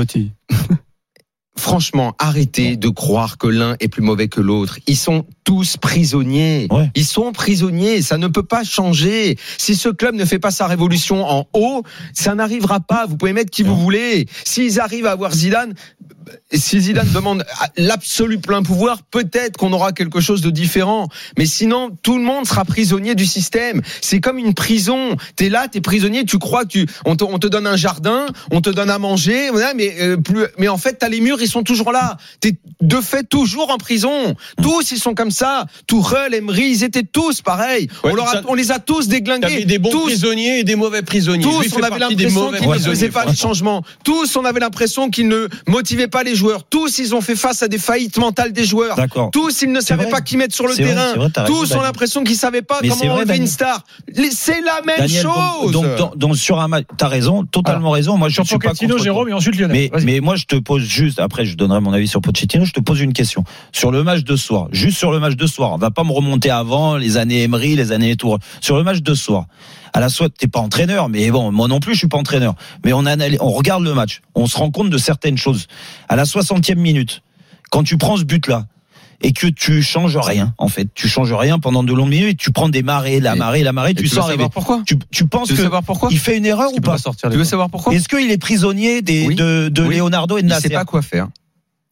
[1.57, 4.79] Franchement, arrêtez de croire que l'un est plus mauvais que l'autre.
[4.87, 6.67] Ils sont tous prisonniers.
[6.69, 6.89] Ouais.
[6.95, 8.01] Ils sont prisonniers.
[8.01, 9.37] Ça ne peut pas changer.
[9.57, 13.05] Si ce club ne fait pas sa révolution en haut, ça n'arrivera pas.
[13.05, 14.27] Vous pouvez mettre qui vous voulez.
[14.43, 15.73] S'ils arrivent à avoir Zidane,
[16.53, 17.43] si Zidane demande
[17.77, 21.07] l'absolu plein pouvoir, peut-être qu'on aura quelque chose de différent.
[21.37, 23.81] Mais sinon, tout le monde sera prisonnier du système.
[24.01, 25.15] C'est comme une prison.
[25.35, 26.25] T'es là, t'es prisonnier.
[26.25, 28.99] Tu crois que tu, on te, on te donne un jardin, on te donne à
[28.99, 32.17] manger, mais euh, plus, mais en fait, t'as les murs, ils sont toujours là.
[32.39, 34.35] T'es de fait toujours en prison.
[34.61, 35.65] Tous, ils sont comme ça.
[35.87, 37.87] Tourelle, Emery, ils étaient tous pareils.
[38.03, 39.65] Ouais, on, leur a- ça- on les a tous déglingués.
[39.65, 41.43] Des bons tous, prisonniers et des mauvais prisonniers.
[41.43, 43.35] Tous, on avait l'impression qu'ils ne faisaient pas franchement.
[43.49, 43.83] changements.
[44.03, 46.63] Tous, on avait l'impression qu'ils ne motivaient pas les joueurs.
[46.63, 48.95] Tous, ils ont fait face à des faillites mentales des joueurs.
[49.31, 50.11] Tous, ils ne savaient vrai.
[50.11, 51.13] pas qui mettre sur le vrai, terrain.
[51.15, 53.83] vrai, raison, Tous ont l'impression qu'ils savaient pas Mais comment vrai, enlever une star.
[54.31, 55.71] C'est la même Daniel, donc- chose.
[55.71, 58.17] donc, dans, dans- sur un match, t'as raison, totalement raison.
[58.17, 58.97] Moi, je Sur suis pas contre.
[59.01, 59.89] Jérôme et ensuite Lionel.
[59.93, 62.71] Mais, mais moi, je te pose juste, après, je donnerai mon avis sur Pochettino, je
[62.73, 63.43] te pose une question.
[63.71, 66.11] Sur le match de soir, juste sur le match de soir, on va pas me
[66.11, 68.39] remonter avant les années Emery, les années Tour.
[68.59, 69.45] Sur le match de soir,
[69.93, 72.55] à la soit, t'es pas entraîneur, mais bon, moi non plus, je suis pas entraîneur.
[72.83, 75.67] Mais on analyse, on regarde le match, on se rend compte de certaines choses.
[76.09, 77.21] À la 60e minute,
[77.69, 78.65] quand tu prends ce but-là,
[79.23, 80.87] et que tu changes rien, en fait.
[80.95, 83.93] Tu changes rien pendant de longues minutes, tu prends des marées, la marée, la marée,
[83.93, 84.31] tu veux sens arriver.
[84.45, 86.77] savoir pourquoi Tu, tu penses Tu veux que savoir pourquoi il fait une erreur ou
[86.77, 89.35] Il pas pas sortir Tu veux savoir pourquoi Est-ce qu'il est prisonnier des, Oui.
[89.35, 89.97] de, de Oui.
[89.97, 91.27] Leonardo et de Il Nasser sait pas quoi faire.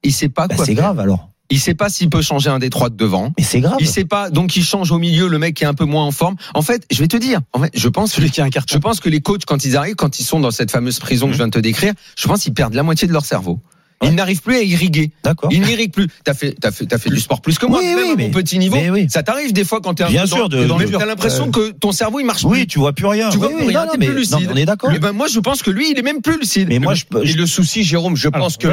[0.01, 1.28] Il sait pas Bah, quoi c'est grave alors.
[1.49, 3.33] Il sait pas s'il peut changer un des trois de devant.
[3.37, 3.77] Mais c'est grave.
[3.79, 6.05] Il sait pas, donc il change au milieu le mec qui est un peu moins
[6.05, 6.35] en forme.
[6.53, 8.73] En fait, je vais te dire, en fait, je pense, Celui qui a un carton.
[8.73, 11.27] je pense que les coachs quand ils arrivent, quand ils sont dans cette fameuse prison
[11.27, 13.59] que je viens de te décrire, je pense qu'ils perdent la moitié de leur cerveau.
[14.01, 15.11] Ils n'arrivent plus à irriguer.
[15.23, 15.49] D'accord.
[15.51, 16.07] Ils n'irriguent plus.
[16.23, 17.79] T'as fait, t'as fait, t'as fait du sport plus que moi.
[17.79, 18.77] Oui, même oui, à mon mais- petit niveau.
[18.91, 19.07] oui.
[19.09, 21.51] Ça t'arrive des fois quand t'es un Bien peu sûr, dans, de- t'as l'impression euh,
[21.51, 22.67] que ton cerveau il marche Oui, plus.
[22.67, 23.29] tu vois plus rien.
[23.29, 24.33] Tu vois Oui, plus oui, rien, non, mais- plus lucide.
[24.39, 24.89] non, on est d'accord.
[24.91, 26.67] Mais ben moi je pense que lui il est même plus lucide.
[26.69, 28.67] Mais moi, je, Et je- le souci, Jérôme, je Alors, pense que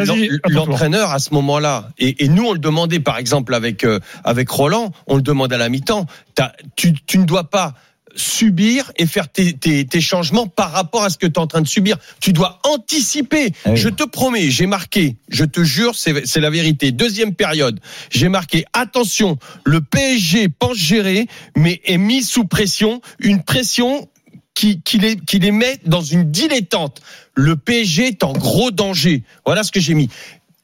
[0.48, 4.48] l'entraîneur à ce moment-là, et, et nous on le demandait par exemple avec euh, avec
[4.48, 6.06] Roland, on le demande à la mi-temps.
[6.34, 7.74] t'as- Tu, tu ne dois pas
[8.16, 11.46] subir et faire tes, tes, tes changements par rapport à ce que tu es en
[11.46, 11.96] train de subir.
[12.20, 13.52] Tu dois anticiper.
[13.64, 13.76] Ah oui.
[13.76, 16.92] Je te promets, j'ai marqué, je te jure, c'est c'est la vérité.
[16.92, 21.26] Deuxième période, j'ai marqué, attention, le PSG pense gérer,
[21.56, 24.08] mais est mis sous pression, une pression
[24.54, 27.02] qui, qui, les, qui les met dans une dilettante.
[27.34, 29.22] Le PSG est en gros danger.
[29.44, 30.08] Voilà ce que j'ai mis.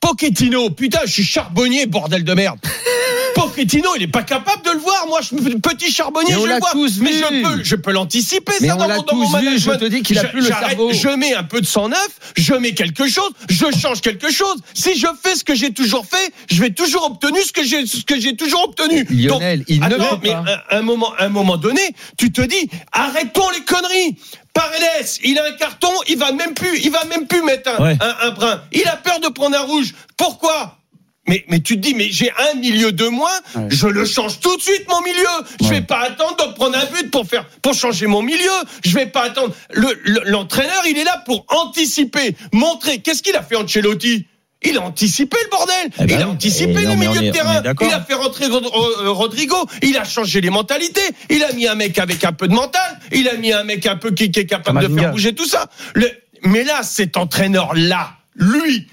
[0.01, 2.59] Pochettino, putain, je suis charbonnier, bordel de merde.
[3.35, 5.07] Pochettino, il est pas capable de le voir.
[5.09, 6.71] Moi, je petit charbonnier, je le vois.
[7.01, 8.53] mais je peux, je peux l'anticiper.
[8.53, 9.75] Ça, on dans mon- dans mon management.
[9.75, 10.93] je te dis qu'il a Je- plus le cerveau.
[10.93, 14.57] Je mets un peu de sang neuf, je mets quelque chose, je change quelque chose.
[14.75, 17.87] Si je fais ce que j'ai toujours fait, je vais toujours obtenir ce que j'ai,
[17.87, 19.05] ce que j'ai toujours obtenu.
[19.11, 20.45] Lionel, il ne Attends, mais pas.
[20.71, 21.83] un, un moment, un moment donné,
[22.17, 24.17] tu te dis, arrêtons les conneries.
[24.55, 27.83] Paredes, il a un carton, il va même plus, il va même plus mettre un,
[27.83, 27.97] Ouais.
[28.01, 28.63] un, un brin.
[28.73, 29.95] Il a peur de prendre un rouge.
[30.19, 30.79] Pourquoi?
[31.29, 33.67] Mais, mais tu te dis, mais j'ai un milieu de moins, Ouais.
[33.71, 35.29] je le change tout de suite, mon milieu.
[35.63, 38.51] Je vais pas attendre de prendre un but pour faire, pour changer mon milieu.
[38.85, 39.55] Je vais pas attendre.
[39.71, 42.99] Le- le- L'entraîneur, il est là pour anticiper, montrer.
[42.99, 44.27] Qu'est-ce qu'il a fait Ancelotti?
[44.65, 45.75] Il a anticipé le bordel.
[45.99, 47.63] Eh ben il a anticipé Et le milieu est- de terrain.
[47.81, 49.57] Il a fait rentrer euh, Rodrigo.
[49.83, 51.01] Il a changé les mentalités.
[51.31, 53.01] Il a mis un mec avec un peu de mental.
[53.11, 55.49] Il a mis un mec un peu qui, qui est capable de faire bouger tout
[55.49, 55.67] ça.
[55.95, 56.11] Le-
[56.45, 58.87] mais là, cet entraîneur-là, lui,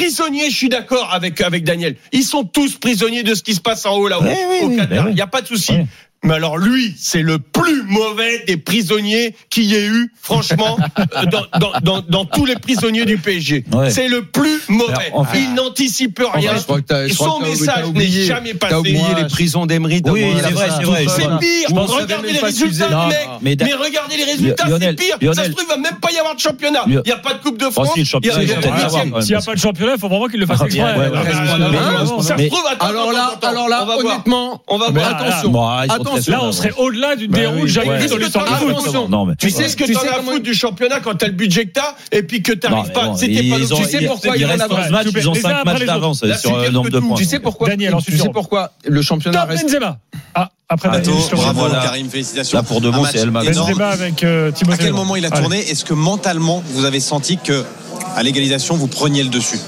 [0.00, 1.96] prisonnier, je suis d'accord avec, avec Daniel.
[2.12, 4.76] Ils sont tous prisonniers de ce qui se passe en haut là-haut, Oui, oui, au
[4.76, 5.04] Qatar.
[5.04, 5.10] ben.
[5.10, 5.72] Il n'y a pas de souci.
[6.22, 10.76] Mais alors lui, c'est le plus mauvais des prisonniers qu'il y ait eu, franchement,
[11.32, 13.64] dans, dans, dans, dans tous les prisonniers du PSG.
[13.72, 13.88] Ouais.
[13.90, 14.92] C'est le plus mauvais.
[15.12, 16.52] Alors, Il n'anticipe rien.
[16.58, 18.74] je crois que t'as- je crois Son que t'as- message t'as n'est jamais T'as passé.
[18.74, 20.02] oublié les prisons d'Emery.
[20.04, 21.06] Oui, c'est vrai, c'est vrai.
[21.08, 21.38] C'est Voilà.
[21.38, 21.68] pire.
[21.74, 22.90] Regardez les résultats.
[22.90, 23.08] Non,
[23.40, 25.16] Mais, regardez les résultats, c'est Lionel, pire.
[25.34, 26.82] Ça se trouve, il va même pas y avoir de championnat.
[26.86, 27.88] Il n'y a pas de Coupe de France.
[27.90, 29.22] Oh, a- a- même.
[29.22, 30.84] S'il n'y a pas de championnat, il faut vraiment qu'il le fasse Ah, exprès.
[32.22, 34.14] Ça se trouve, Alors là, alors là, on va voir.
[34.14, 35.16] honnêtement, On va Mais voir.
[35.16, 36.09] Attention.
[36.12, 36.32] Attention.
[36.32, 38.70] Là, on serait au-delà d'une Bah déroute jamais vue dans l'histoire du foot.
[38.70, 39.08] Attention.
[39.08, 41.26] Non, mais- Tu sais ce que Tu as à comment- foutre du championnat quand t'as
[41.26, 43.06] le budget que t'as et puis que t'arrives pas.
[43.06, 43.56] bon, C'était pas.
[43.56, 45.32] Tu sais pourquoi ils ils ont restent la dans ce vraie- match, les ils ont
[45.32, 47.16] uns 5 après matchs d'avance Là, sur c'est le nombre de points.
[47.16, 47.68] Tu sais pourquoi
[48.04, 49.98] Tu sais pourquoi le championnat reste Benzema.
[50.34, 51.60] Ah, après Ato, Daniel, je te bravo.
[51.60, 51.82] Voilà.
[51.82, 52.56] Karim, félicitations.
[52.58, 53.30] Là, pour de bon, match c'est El.
[53.30, 54.50] Benzema avec euh.
[54.70, 57.64] À quel moment il a tourné Est-ce que mentalement, vous avez senti que
[58.16, 59.58] à l'égalisation, vous preniez le dessus?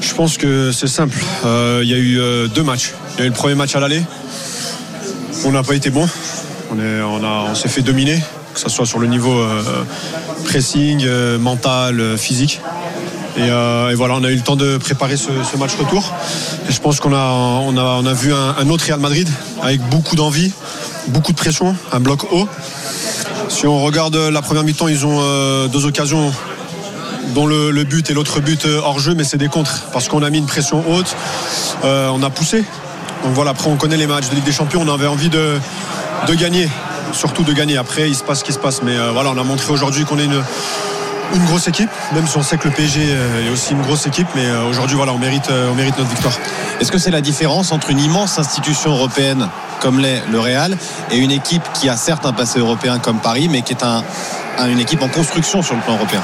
[0.00, 1.16] Je pense que c'est simple.
[1.44, 2.92] Euh, Il y a eu euh, deux matchs.
[3.16, 4.02] Il y a eu le premier match à l'aller.
[5.44, 6.08] On n'a pas été bon.
[6.70, 8.22] On s'est fait dominer,
[8.54, 9.62] que ce soit sur le niveau euh,
[10.44, 12.60] pressing, euh, mental, euh, physique.
[13.36, 13.50] Et,
[13.94, 16.10] voilà, on a eu le temps de préparer ce, match retour.
[16.68, 19.28] Et je pense qu'on a, vu un, autre Real Madrid
[19.62, 20.52] avec beaucoup d'envie,
[21.08, 22.48] beaucoup de pression, un bloc haut.
[23.50, 26.32] Si on regarde la première mi-temps, ils ont deux occasions
[27.34, 30.30] dont le, but et l'autre but hors jeu, mais c'est des contres parce qu'on a
[30.30, 31.14] mis une pression haute,
[31.84, 32.64] on a poussé.
[33.26, 35.58] Donc voilà, après on connaît les matchs de Ligue des Champions, on avait envie de,
[36.36, 36.68] gagner,
[37.12, 37.76] surtout de gagner.
[37.76, 40.04] Après, il se passe ce qui se passe, mais euh, voilà, on a montré aujourd'hui
[40.04, 40.40] qu'on est une,
[41.48, 44.46] grosse équipe, même si on sait que le PSG est aussi une grosse équipe, mais
[44.46, 46.34] euh, aujourd'hui voilà, on mérite, euh, notre victoire.
[46.80, 49.48] Est-ce que c'est la différence entre une immense institution européenne
[49.80, 50.76] comme l'est le Real
[51.10, 54.04] et une équipe qui a certes un passé européen comme Paris, mais qui est un,
[54.58, 56.22] un- une équipe en construction sur le plan européen?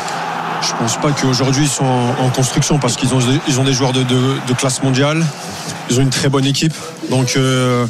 [0.63, 4.83] Je pense pas qu'aujourd'hui ils sont en, construction parce qu'ils ont, des joueurs de, classe
[4.83, 5.25] mondiale.
[5.91, 6.75] Ils ont une très bonne équipe.
[7.11, 7.87] Donc euh,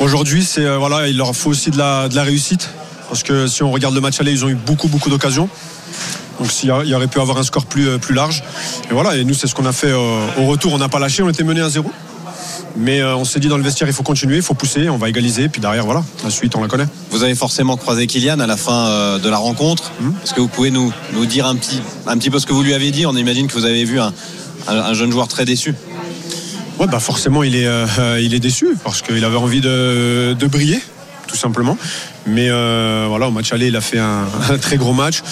[0.00, 2.70] aujourd'hui, euh, il leur faut aussi de la, réussite
[3.08, 5.48] parce que si on regarde le match aller, ils ont eu beaucoup d'occasions.
[6.40, 8.42] Donc s'il y aurait pu avoir un score plus, euh, plus large.
[8.90, 10.72] Et voilà, et nous c'est ce qu'on a fait au retour.
[10.72, 11.92] On n'a pas lâché, on était mené à zéro.
[12.76, 14.96] Mais euh, on s'est dit dans le vestiaire, il faut continuer, il faut pousser, on
[14.96, 15.48] va égaliser.
[15.48, 16.86] Puis derrière, voilà, la suite, on la connaît.
[17.10, 19.92] Vous avez forcément croisé Kylian à la fin euh, de la rencontre.
[20.24, 22.62] Est-ce que vous pouvez nous, nous dire un petit, un petit peu ce que vous
[22.62, 23.04] lui avez dit?
[23.06, 24.12] On imagine que vous avez vu un,
[24.68, 25.74] un- un jeune joueur très déçu.
[26.78, 30.46] Ouais, bah forcément, il est, euh, il est déçu parce qu'il avait envie de, de
[30.46, 30.80] briller,
[31.28, 31.76] tout simplement.
[32.26, 35.22] Mais euh, voilà, au match aller, il a fait un, un très gros match.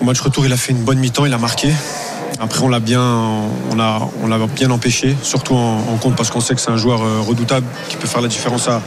[0.00, 1.68] Au match retour, il a fait une bonne mi-temps, il a marqué.
[2.40, 3.00] Après, on l'a bien,
[3.70, 6.70] on a, on l'a bien empêché, surtout en, en compte parce qu'on sait que c'est
[6.70, 8.82] un joueur euh, redoutable qui peut faire la différence à,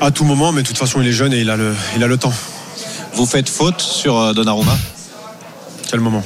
[0.00, 0.52] à tout moment.
[0.52, 2.32] Mais de toute façon, il est jeune et il a le, il a le temps.
[3.14, 4.76] Vous faites faute sur euh, Donnarumma?
[5.90, 6.24] Quel moment?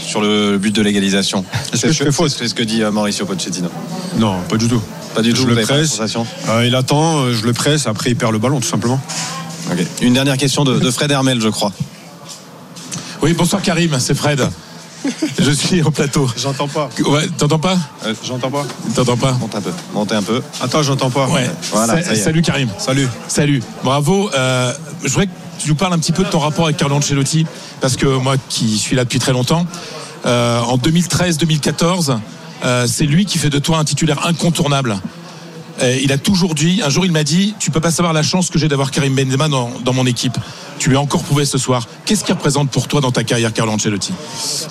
[0.00, 1.44] Sur le but de l'égalisation.
[1.72, 2.30] Est-ce que je fais faute?
[2.30, 3.68] C'est ce que dit euh, Mauricio Pochettino.
[4.16, 4.80] Non, pas du tout.
[5.14, 6.00] Pas du Je tout, le presse.
[6.00, 9.00] Euh, il attend, je le presse, après il perd le ballon tout simplement.
[10.00, 11.72] Une dernière question de, de Fred Hermel, je crois.
[13.20, 14.48] Oui, bonsoir Karim, c'est Fred.
[15.38, 16.28] Je suis au plateau.
[16.36, 16.88] J'entends pas.
[17.06, 18.64] Ouais, t'entends pas Euh, J'entends pas.
[18.94, 19.70] T'entends pas Monte un peu.
[19.94, 20.42] Montez un peu.
[20.60, 21.28] Attends, j'entends pas.
[21.28, 21.48] Ouais.
[21.72, 22.22] Voilà, Sa- ça y est.
[22.22, 22.68] Salut Karim.
[22.78, 23.08] Salut.
[23.28, 23.62] Salut.
[23.84, 24.30] Bravo.
[24.34, 24.72] Euh,
[25.04, 27.46] je voudrais que tu nous parles un petit peu de ton rapport avec Carlo Ancelotti,
[27.80, 29.66] parce que moi qui suis là depuis très longtemps,
[30.26, 32.18] euh, en 2013-2014,
[32.64, 34.98] euh, c'est lui qui fait de toi un titulaire incontournable.
[35.80, 38.22] Et il a toujours dit, un jour il m'a dit, tu peux pas savoir la
[38.22, 40.36] chance que j'ai d'avoir Karim Benzema dans, dans mon équipe.
[40.78, 41.86] Tu lui as encore prouvé ce soir.
[42.04, 44.12] Qu'est-ce qu'il représente pour toi dans ta carrière, Carlo Ancelotti?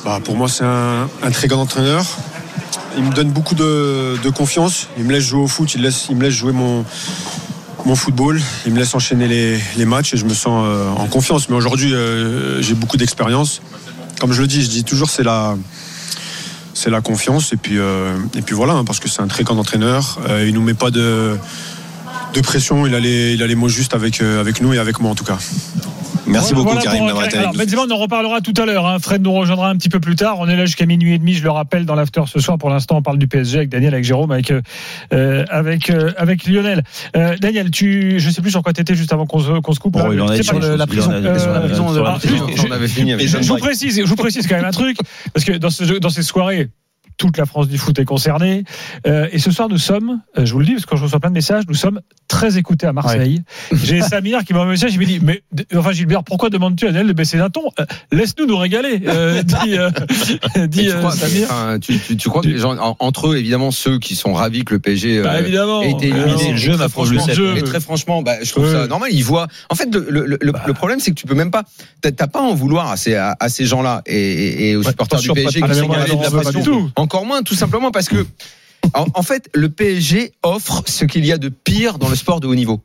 [0.06, 2.06] Bah, pour moi, c'est un, très grand entraîneur.
[2.98, 4.88] Il me donne beaucoup de, confiance.
[4.98, 6.86] Il me laisse jouer au foot, il, me laisse jouer mon,
[7.96, 8.42] football.
[8.66, 11.50] Il me laisse enchaîner les, les matchs et je me sens euh, en confiance.
[11.50, 13.62] Mais aujourd'hui, euh, j'ai beaucoup d'expérience.
[14.20, 15.56] Comme je le dis, je dis toujours, c'est la,
[16.78, 17.54] c'est la confiance.
[17.54, 18.16] Et puis, euh,
[18.52, 20.20] voilà, hein, parce que c'est un très grand entraîneur.
[20.30, 21.38] Euh, il nous met pas de,
[22.44, 22.86] pression.
[22.86, 25.24] Il a, les, il mots justes avec, euh, avec nous et avec moi en tout
[25.24, 25.40] cas.
[26.28, 27.58] Merci beaucoup, Voilà Karim, d'avoir été avec nous.
[27.60, 28.86] Benzema, on en reparlera tout à l'heure.
[28.86, 28.98] hein.
[29.00, 30.38] Fred nous rejoindra un petit peu plus tard.
[30.40, 32.58] On est là jusqu'à minuit et demi, je le rappelle, dans l'after ce soir.
[32.58, 34.62] Pour l'instant, on parle du PSG avec Daniel, avec Jérôme, avec, euh,
[35.14, 36.84] euh, avec, euh, avec Lionel.
[37.16, 39.74] Euh, Daniel, tu, je sais plus sur quoi tu étais juste avant qu'on se, qu'on
[39.74, 39.94] se coupe.
[39.94, 40.16] Bon, là.
[40.60, 41.12] le- la prison.
[41.12, 41.94] a- euh, sur la prison, On
[44.04, 44.98] je vous précise quand même un truc,
[45.34, 46.70] parce que dans, ce, dans ces soirées,
[47.18, 48.64] toute la France du foot est concernée.
[49.08, 51.04] Euh, et ce soir, nous sommes, euh, je vous le dis, parce que quand je
[51.04, 53.42] reçois plein de messages, nous sommes très écoutés à Marseille.
[53.72, 55.42] J'ai Samir qui m'envoie un message, il me dit, mais
[55.76, 59.00] enfin Gilbert, pourquoi demandes-tu à Daniel de baisser d'un ton Euh, Laisse-nous nous régaler,
[59.44, 59.78] dit,
[60.68, 61.48] dit tu, crois, Samir.
[61.82, 64.64] tu, tu- tu crois que les gens, en- entre eux, évidemment, ceux qui sont ravis
[64.66, 65.82] que le PSG Bah, évidemment.
[65.82, 67.58] ait été Ah, éliminé, c'est le jeu, ma franchement, Lucette.
[67.58, 69.10] et très franchement, bah, je trouve ça normal.
[69.12, 69.48] Ils voient.
[69.70, 70.64] En fait, le, le, le, Bah.
[70.66, 71.64] le problème, c'est que tu peux même pas.
[72.02, 74.84] T'as pas à en vouloir à ces, à, à ces gens-là et, et, et aux
[74.84, 76.92] supporters du PSG qui sont de la pression.
[77.08, 78.28] Encore moins, tout simplement parce que,
[78.94, 82.48] en, fait, le PSG offre ce qu'il y a de pire dans le sport de
[82.48, 82.82] haut niveau.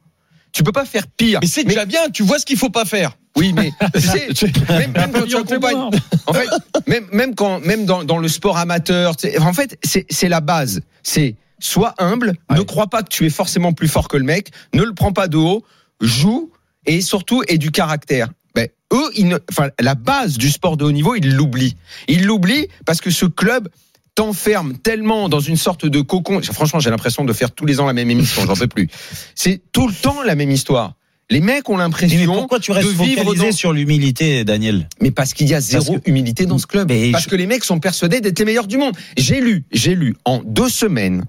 [0.53, 1.41] Tu peux pas faire pire.
[1.43, 3.19] Mais c'est déjà bien, tu vois ce qu'il faut pas faire.
[3.37, 5.91] Oui, mais tu sais, même, même quand tu accompagnes,
[6.29, 6.49] en fait,
[6.87, 10.83] même, même quand, même dans, dans le sport amateur, en fait, c'est la base.
[11.03, 14.53] C'est sois humble, ne crois pas que tu es forcément plus fort que le mec,
[14.73, 15.65] ne le prends pas de haut,
[16.01, 16.53] joue
[16.87, 18.29] et surtout aie du caractère.
[18.55, 21.77] Ben, eux, ils ne, enfin, la base du sport de haut niveau, ils l'oublient.
[22.07, 23.69] Ils l'oublient parce que ce club
[24.15, 26.41] t'enferme tellement dans une sorte de cocon.
[26.43, 28.89] Franchement, j'ai l'impression de faire tous les ans la même émission, j'en peux plus.
[29.35, 30.95] C'est tout le temps la même histoire.
[31.31, 34.87] Les mecs ont l'impression pourquoi tu restes de vivre focalisé dans sur l'humilité, Daniel?
[35.01, 36.89] Mais parce qu'il y a zéro que- humilité dans ce club.
[36.91, 38.95] Mais parce je- que les mecs sont persuadés d'être les meilleurs du monde.
[39.17, 41.25] J'ai lu, j'ai lu en deux semaines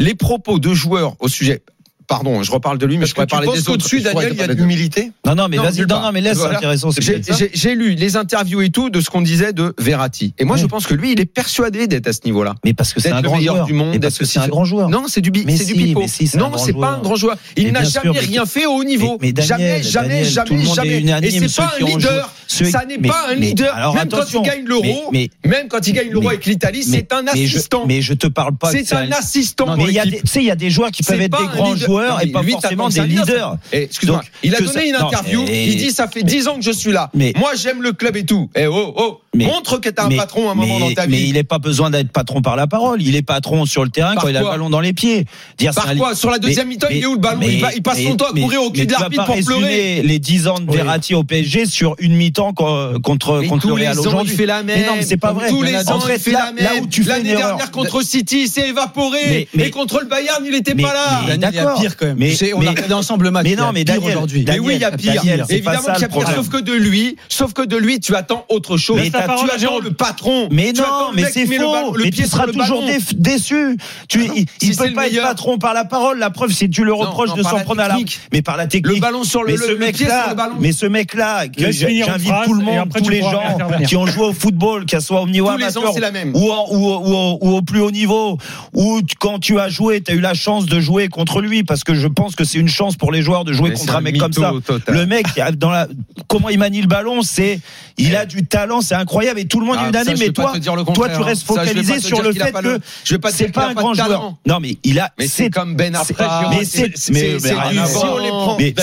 [0.00, 1.62] les propos de joueurs au sujet.
[2.06, 3.70] Pardon, je reparle de lui, mais Parce je pourrais tu parler penses des autres.
[3.72, 6.00] qu'au-dessus, Je pourrais Daniel, il y a de l'humilité Non, non, mais Non, vas-y, non,
[6.00, 6.58] non, mais laisse, c'est Voilà.
[6.58, 6.90] intéressant.
[6.90, 7.02] c'est
[7.54, 10.34] J'ai- lu les interviews et tout de ce qu'on disait de Verratti.
[10.38, 12.54] Et moi, je pense que lui, il est persuadé d'être à ce niveau-là.
[12.64, 13.64] Mais parce que c'est un le grand joueur.
[13.66, 14.88] du monde, Mais parce que c'est un grand joueur.
[14.90, 16.04] Non, c'est du, c'est du si, pipeau.
[16.06, 17.36] si, non, c'est pas un grand joueur.
[17.56, 19.18] Il n'a jamais sûr, rien fait au haut niveau.
[19.20, 21.26] Mais- mais Daniel, jamais, jamais, jamais, jamais.
[21.26, 22.30] Et c'est pas un leader.
[22.46, 23.74] Ça n'est pas un leader.
[23.74, 27.26] alors, Même quand il gagne l'euro, même quand il gagne l'euro avec l'Italie, c'est un
[27.26, 27.84] assistant.
[27.86, 28.70] Mais je te parle pas.
[28.70, 30.90] C'est un assistant mais il y a des- tu sais, il y a des joueurs
[30.90, 31.88] qui peuvent être des grands leader.
[31.94, 33.56] Joueurs et Non, pas lui, forcément des leaders.
[33.72, 35.44] Eh, Excuse-moi, il a donné ça- une non, interview.
[35.46, 37.10] mais- Il dit ça fait 10 ans que je suis là.
[37.14, 38.50] Mais- Moi, j'aime le club et tout.
[38.54, 40.94] Eh oh oh, Mais- montre que t'as un mais- patron à un moment mais, dans
[40.94, 41.28] ta mais vie.
[41.28, 43.02] il n'est pas besoin d'être patron par la parole.
[43.02, 45.24] Il est patron sur le terrain Par quand il a le ballon dans les pieds.
[45.58, 47.82] Dire Par quoi Sur la deuxième mi-temps, il est où le ballon Il va- il
[47.82, 50.02] passe son temps à courir au cul mais de l'arbitre pour pleurer.
[50.02, 50.76] Les 10 ans de Oui.
[50.76, 54.02] Verratti au PSG sur une mi-temps co- contre Mais contre le tous les Real ans,
[54.02, 54.34] il aujourd'hui.
[54.36, 54.80] fait la même.
[54.80, 55.48] Mais non, mais c'est pas vrai.
[55.48, 56.64] Tous les ans, fait, il fait la même.
[56.64, 59.18] là où tu fais L'année dernière contre City, il s'est évaporé.
[59.28, 61.20] Mais- mais- et contre le Bayern, il n'était Mais- pas là.
[61.26, 61.80] mais- Daniel, il y a d'accord.
[61.80, 62.16] pire quand même.
[62.18, 63.44] Mais- on mais- a regardé ensemble le match.
[63.44, 64.44] Mais non, mais Daniel, aujourd'hui.
[64.46, 65.22] Mais oui, il y a pire.
[65.48, 66.30] Évidemment qu'il y a pire.
[66.34, 69.00] Sauf que de lui, sauf que de lui, tu attends autre chose.
[69.24, 69.84] Tu parole à attends Jérôme.
[69.84, 70.48] le patron.
[70.50, 71.72] Mais Tu non, mais mec c'est faux.
[71.72, 72.82] ballon- le mais pied tu sur seras toujours
[73.16, 73.76] déçu.
[74.08, 76.18] Tu, Ah il, c'est peut le pas être patron par la parole.
[76.18, 78.20] La preuve, si tu le reproches non, de s'en la prendre à la, technique.
[78.32, 78.94] mais par la technique.
[78.94, 80.54] Le ballon sur le- mais le- ce le pied sur mec-là, le ballon.
[80.60, 83.42] mais ce mec-là, que j'invite tout le monde, tous les gens
[83.86, 86.86] qui ont joué au football, qu'à soit au niveau amateur c'est la ou, en- ou,
[86.86, 88.38] au- ou au- ou au plus haut niveau,
[88.72, 91.84] ou quand tu as joué, tu as eu la chance de jouer contre lui, parce
[91.84, 93.94] que je pense que c'est une chance pour les joueurs de jouer Mais contre c'est
[93.94, 94.52] un un mec comme ça.
[94.66, 94.94] total.
[94.94, 95.26] Le mec,
[95.58, 95.86] dans la,
[96.28, 97.60] comment il manie le ballon, c'est,
[97.98, 100.16] il a du talent, c'est incroyable, et tout le monde Ah, est unanime.
[100.16, 101.54] je Mais toi, te dire le toi, tu restes hein.
[101.54, 104.34] Focalisé sur le fait que le- je vais pas te c'est pas un grand joueur.
[104.46, 106.48] Non, mais il a, Mais c'est comme Ben c'est- Arfa.
[106.50, 107.84] mais c'est, c'est du vent.
[107.86, 108.14] voir.
[108.14, 108.56] on les prend.
[108.58, 108.74] Mais-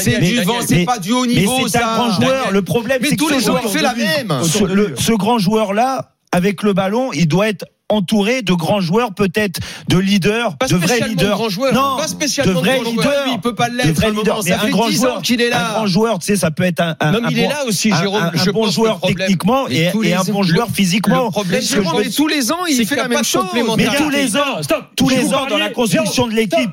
[0.67, 1.57] C'est pas du haut niveau.
[1.63, 2.51] Mais c'est un grand joueur.
[2.51, 4.33] Le problème, c'est que tous les ans, joueur- il fait la même.
[4.43, 9.97] ce, grand joueur-là, avec le ballon, il doit être entouré de grands joueurs, peut-être de
[9.97, 11.35] leaders, Pas de vrais leaders.
[11.37, 13.05] grand joueur, non, pas spécialement de vrais grand joueur.
[13.05, 13.25] leaders.
[13.25, 14.19] Lui, il peut pas l'être moment.
[14.19, 14.43] leaders.
[14.43, 15.69] Ça Mais fait un grand 10 ans joueur, qu'il est là.
[15.69, 17.43] Un grand joueur, tu sais, ça peut être un, un, Non, un mais il est
[17.43, 18.23] bon- là aussi, Jérôme.
[18.23, 21.25] un, Je bon pense joueur problème- techniquement Mais et, un bon joueur physiquement.
[21.25, 23.43] Le problème, que je veux- tous les ans, il fait la même chose.
[23.53, 23.63] Mais
[23.97, 24.85] tous les ans, stop.
[24.95, 26.71] tous les ans dans la construction de l'équipe,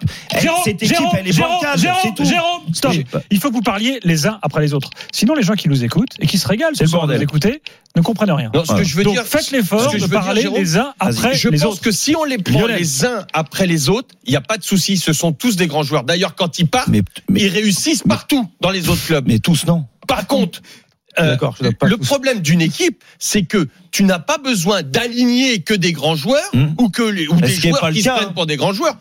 [0.64, 2.24] cette équipe, elle est bancale, Jérôme, c'est tout.
[2.24, 2.92] Jérôme, stop.
[3.30, 4.90] Il faut que vous parliez les uns après les autres.
[5.12, 7.16] Sinon, les gens qui nous écoutent et qui se régalent C'est ce le bordel.
[7.16, 7.62] nous écouter
[7.96, 8.50] ne comprennent rien.
[8.54, 10.58] Non, ce que je veux Donc, dire, faites l'effort je de veux dire, parler Jérôme,
[10.60, 11.80] les uns après je les pense autres.
[11.82, 12.78] que si on les prend Lionel.
[12.78, 14.96] les uns après les autres, il n'y a pas de souci.
[14.98, 16.04] Ce sont tous des grands joueurs.
[16.04, 19.24] D'ailleurs, quand ils partent, Mais, mais, ils réussissent partout dans les autres clubs.
[19.26, 19.86] mais tous non.
[20.06, 20.60] Par contre,
[21.18, 22.06] euh, je le tous.
[22.06, 26.74] problème d'une équipe, c'est que tu n'as pas besoin d'aligner que des grands joueurs Hum.
[26.78, 28.96] ou que les, ou des joueurs qui cas, se prennent pour des grands joueurs.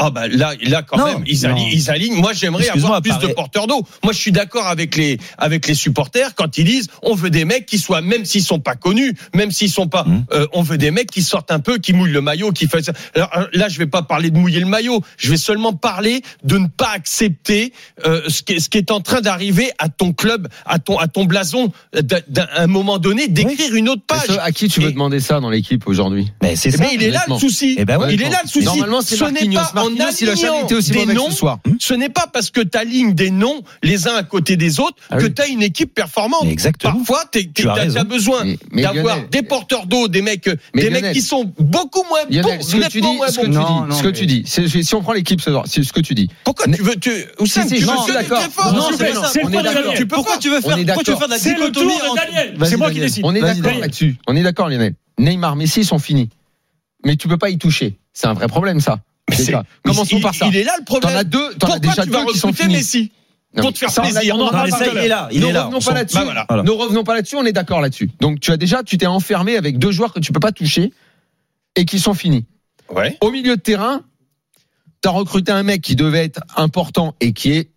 [0.00, 1.50] Ah bah là, là quand Non, même, ils non.
[1.50, 2.14] alignent, ils alignent.
[2.20, 3.82] Moi, j'aimerais avoir plus de porteurs d'eau.
[4.04, 7.44] Moi, je suis d'accord avec les avec les supporters quand ils disent on veut des
[7.44, 10.24] mecs qui soient, même s'ils sont pas connus, même s'ils sont pas, Hum.
[10.32, 12.90] euh, on veut des mecs qui sortent un peu, qui mouillent le maillot, qui fassent.
[13.16, 15.02] Alors euh, là, je vais pas parler de mouiller le maillot.
[15.16, 17.72] Je vais seulement parler de ne pas accepter
[18.06, 20.96] euh, ce qui est, ce qui est en train d'arriver à ton club, à ton
[20.98, 24.26] à ton blason, d'un- d'un un moment donné, d'écrire une autre Mais page.
[24.28, 26.30] ce- à qui tu veux Et- demander ça dans l'équipe aujourd'hui?
[26.42, 26.78] Mais c'est Eh ça.
[26.84, 27.74] ben, il est là le souci.
[27.78, 28.14] Eh ben ouais.
[28.14, 28.64] il est là le souci.
[28.64, 29.24] Normalement, c'est ce
[29.90, 29.98] n'est Marquinhos.
[29.98, 31.30] pas en Marquinhos, il a jamais alignant été aussi des noms.
[31.30, 31.58] ce soir.
[31.80, 34.96] Ce n'est pas parce que tu alignes des noms les uns à côté des autres
[35.10, 35.34] Ah que oui.
[35.34, 36.44] tu as une équipe performante.
[36.44, 36.94] Exactement.
[36.94, 41.02] Parfois, tu Tu as besoin d'avoir Lionel- des porteurs d'eau, des mecs, Mais des Lionel-
[41.04, 43.88] mecs qui sont beaucoup moins bons, ce que tu dis, ce que tu Non, dis,
[43.90, 45.82] non, ce que mais- tu dis, c'est- c'est- si on prend l'équipe ce soir, c'est
[45.82, 46.28] ce que tu dis.
[46.44, 47.10] Pourquoi tu veux tu
[47.44, 48.38] Si, si, tu non, veux je suis que d'accord.
[48.40, 49.32] très fort, Non, tu d'accord.
[49.34, 50.06] Daniel.
[50.08, 51.02] Pourquoi tu veux On est d'accord.
[51.38, 52.54] C'est le tour de Daniel.
[52.56, 53.24] Vas-y, C'est moi qui décide.
[53.24, 54.16] On est d'accord là-dessus.
[54.26, 54.94] On est d'accord, Lionel.
[55.18, 56.28] Neymar, Messi, sont finis.
[57.04, 57.98] Mais tu peux pas y toucher.
[58.12, 58.98] C'est un vrai problème, ça.
[59.28, 59.62] Mais c'est- Déjà.
[59.84, 60.46] Commençons il- par ça.
[60.46, 61.24] Il est là le T'en as problème.
[61.24, 62.76] deux, t'en as Pourquoi déjà tu vas deux qui sont recruter finis.
[62.76, 63.12] Messi
[63.56, 65.28] pour te faire ça, on a- plaisir on en Non, parle ça, il est là.
[65.32, 65.64] Il ne est là.
[65.64, 66.16] revenons On pas là-dessus.
[66.18, 66.44] Bah voilà.
[66.48, 66.62] Voilà.
[66.64, 68.10] Ne revenons pas là-dessus, on est d'accord là-dessus.
[68.20, 70.92] Donc tu as déjà, tu t'es enfermé avec deux joueurs que tu peux pas toucher
[71.76, 72.44] et qui sont finis.
[72.94, 73.16] Ouais.
[73.20, 74.02] Au milieu de terrain,
[75.02, 77.70] tu as recruté un mec qui devait être important et qui est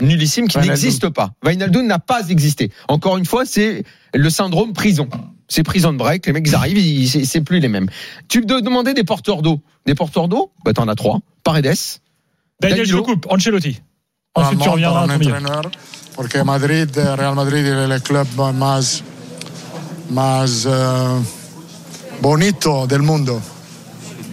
[0.00, 1.32] nullissime, qui n'existe pas.
[1.44, 2.70] Wijnaldum n'a pas existé.
[2.88, 5.08] Encore une fois, c'est le syndrome prison.
[5.48, 7.88] C'est prison de break, les mecs ils arrivent, ils- c'est c'est plus les mêmes.
[8.28, 9.60] Tu me demandais des porteurs d'eau.
[9.86, 10.50] Des porteurs d'eau?
[10.64, 11.20] Bah t'en as trois.
[11.42, 11.74] Paredes,
[12.60, 12.96] Daniel, je Danilo.
[12.98, 13.26] le coupe.
[13.30, 13.80] Ancelotti.
[14.34, 15.70] Ensuite, tu reviendras à entrenador,
[16.16, 19.02] porque Madrid, eh, Real Madrid es el club más,
[20.10, 21.22] más eh,
[22.20, 23.40] bonito del mundo,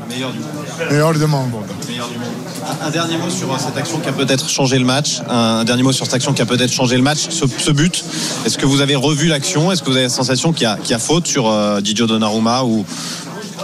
[0.08, 0.92] Meilleur du monde.
[0.92, 1.64] mejor del mundo.
[1.88, 2.51] Meilleur du monde.
[2.64, 5.22] Un, un dernier mot sur euh, cette action qui a peut-être changé le match.
[5.30, 7.28] Un, un dernier mot sur cette action qui a peut-être changé le match.
[7.30, 8.04] Ce, ce but,
[8.46, 9.72] est-ce que vous avez revu l'action?
[9.72, 11.82] Est-ce que vous avez la sensation qu'il y, a- qu'il y a faute sur euh,
[11.82, 12.86] Didio Donnarumma ou?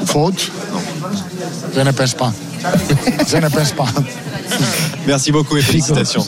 [0.06, 0.52] Faute?
[1.76, 2.34] Je ne pense pas.
[3.28, 3.86] Je ne pense pas.
[5.06, 6.26] Merci beaucoup et félicitations.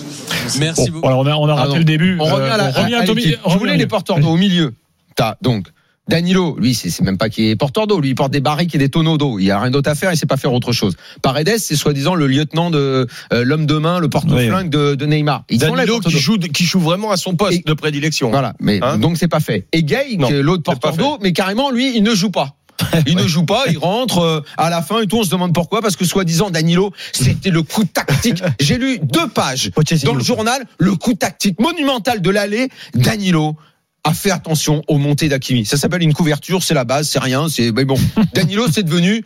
[0.59, 1.07] Merci Bon, beaucoup.
[1.07, 1.75] voilà, on a, on a raté Pardon.
[1.77, 2.17] le début.
[2.19, 3.31] On revient Euh, à la, on revient à- à à ton l'équipe.
[3.31, 3.53] milieu.
[3.53, 4.73] Je voulais les porteurs d'eau au milieu.
[5.15, 5.67] T'as donc
[6.09, 7.99] Danilo, lui, c'est même pas qu'il est porteur d'eau.
[8.01, 9.37] Lui, il porte des barriques et des tonneaux d'eau.
[9.37, 10.11] Il a rien d'autre à faire.
[10.11, 10.95] Il sait pas faire autre chose.
[11.21, 15.43] Paredes, c'est soi-disant le lieutenant de euh, l'homme de main, le porte-flingue de, de Neymar.
[15.49, 18.31] Ils Danilo qui joue, qui joue vraiment à son poste Et- de prédilection.
[18.31, 19.67] Voilà, mais Hein donc c'est pas fait.
[19.71, 22.55] Et Gay, l'autre porteur d'eau, mais carrément lui, il ne joue pas.
[23.07, 25.17] Il ne joue pas, il rentre euh, à la fin et tout.
[25.17, 28.41] On se demande pourquoi, parce que soi-disant Danilo, c'était le coup tactique.
[28.61, 29.69] J'ai lu deux pages
[30.05, 32.69] dans le journal, le coup tactique monumental de l'aller.
[32.95, 33.57] Danilo
[34.09, 35.65] a fait attention aux montées d'Akimi.
[35.65, 37.47] Ça s'appelle une couverture, c'est la base, c'est rien.
[37.49, 37.97] C'est mais bon.
[38.33, 39.23] Danilo, c'est devenu.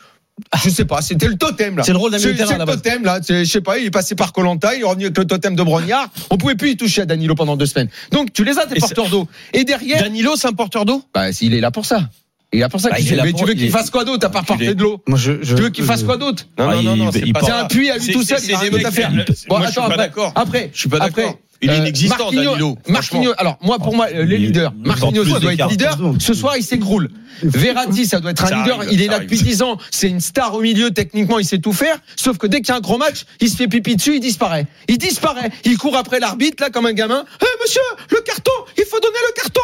[0.64, 1.84] Je sais pas, c'était le totem là.
[1.84, 3.20] C'est le rôle d'un C'est à le totem là.
[3.22, 5.56] C'est- Je sais pas, il est passé par Colanta, il est revenu avec le totem
[5.56, 6.10] de Brognard.
[6.32, 7.90] On pouvait plus y toucher à Danilo pendant deux semaines.
[8.12, 9.28] Donc tu les as tes Et porteurs d'eau.
[9.54, 11.04] Et derrière, Danilo, c'est un porteur d'eau?
[11.14, 12.10] Bah, il est là pour ça.
[12.52, 12.90] Il est là pour ça.
[12.90, 13.16] Bah, qu'il il est fait.
[13.18, 15.04] là Mais pour- tu veux il qu'il fasse quoi d'autre à part porter de l'eau?
[15.08, 16.48] Moi, je, je- Tu veux qu'il fasse quoi d'autre?
[16.58, 18.70] Non, non, non, il- non, il c'est pas un puits à lui tout seul, c'est-
[18.70, 19.12] des à faire.
[19.12, 20.32] Bon, je suis attends, pas après- d'accord.
[20.36, 21.40] Après, Je suis pas après, d'accord.
[21.64, 22.78] Il est euh, inexistant, Marquinhos- Danilo.
[22.88, 25.98] Marquinhos, alors moi pour moi les leaders, Marquinhos plus doit être leader.
[26.20, 27.10] Ce soir il s'écroule.
[27.42, 28.84] Verratti ça doit être Ça un leader.
[28.92, 29.78] il est ça là depuis 10 ans.
[29.92, 30.92] C'est une star au milieu.
[30.92, 31.98] Techniquement il sait tout faire.
[32.16, 34.20] Sauf que dès qu'il y a un gros match, il se fait pipi dessus, il
[34.20, 34.68] disparaît.
[34.88, 35.50] Il disparaît.
[35.66, 37.26] Il court après l'arbitre là comme un gamin.
[37.42, 39.62] Hé monsieur, le carton, il faut donner le carton.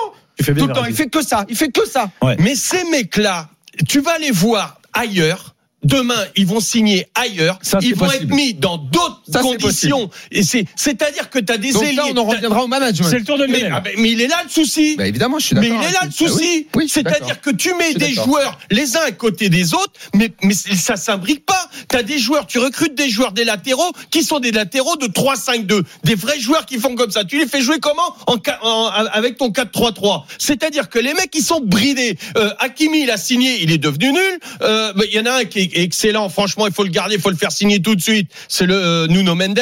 [0.59, 1.45] Tout le temps, il fait que ça.
[1.49, 2.09] Il fait que ça.
[2.39, 3.49] Mais ces mecs-là,
[3.87, 5.53] tu vas les voir ailleurs.
[5.83, 7.57] Demain, ils vont signer ailleurs.
[7.61, 8.25] Ça, ils vont possible.
[8.25, 10.09] être mis dans d'autres conditions.
[10.31, 11.95] Et c'est, c'est-à-dire que tu as des Donc ailiers.
[11.95, 13.07] là on en reviendra au management.
[13.09, 14.95] C'est le tour de mais, ah ben, mais il est là le souci.
[14.97, 15.83] Bah, évidemment, je suis Mais d'accord.
[15.83, 16.67] il est là le souci.
[16.67, 16.89] Ah oui.
[16.89, 20.97] C'est-à-dire que tu mets des joueurs les uns à côté des autres, mais, mais ça
[20.97, 21.69] s'imbrique pas.
[21.89, 25.07] Tu as des joueurs, tu recrutes des joueurs des latéraux qui sont des latéraux de
[25.07, 25.83] 3-5-2.
[26.03, 27.23] Des vrais joueurs qui font comme ça.
[27.23, 28.15] Tu les fais jouer comment?
[28.27, 32.17] En, en- avec ton 4-3-3 C'est-à-dire que les mecs, ils sont bridés.
[32.37, 34.39] Euh, Hakimi, il a signé, il est devenu nul.
[34.61, 37.15] Euh, bah, Il y en a un qui est excellent, franchement, il faut le garder,
[37.15, 38.31] il faut le faire signer tout de suite.
[38.47, 39.59] C'est le euh, Nuno Mendes.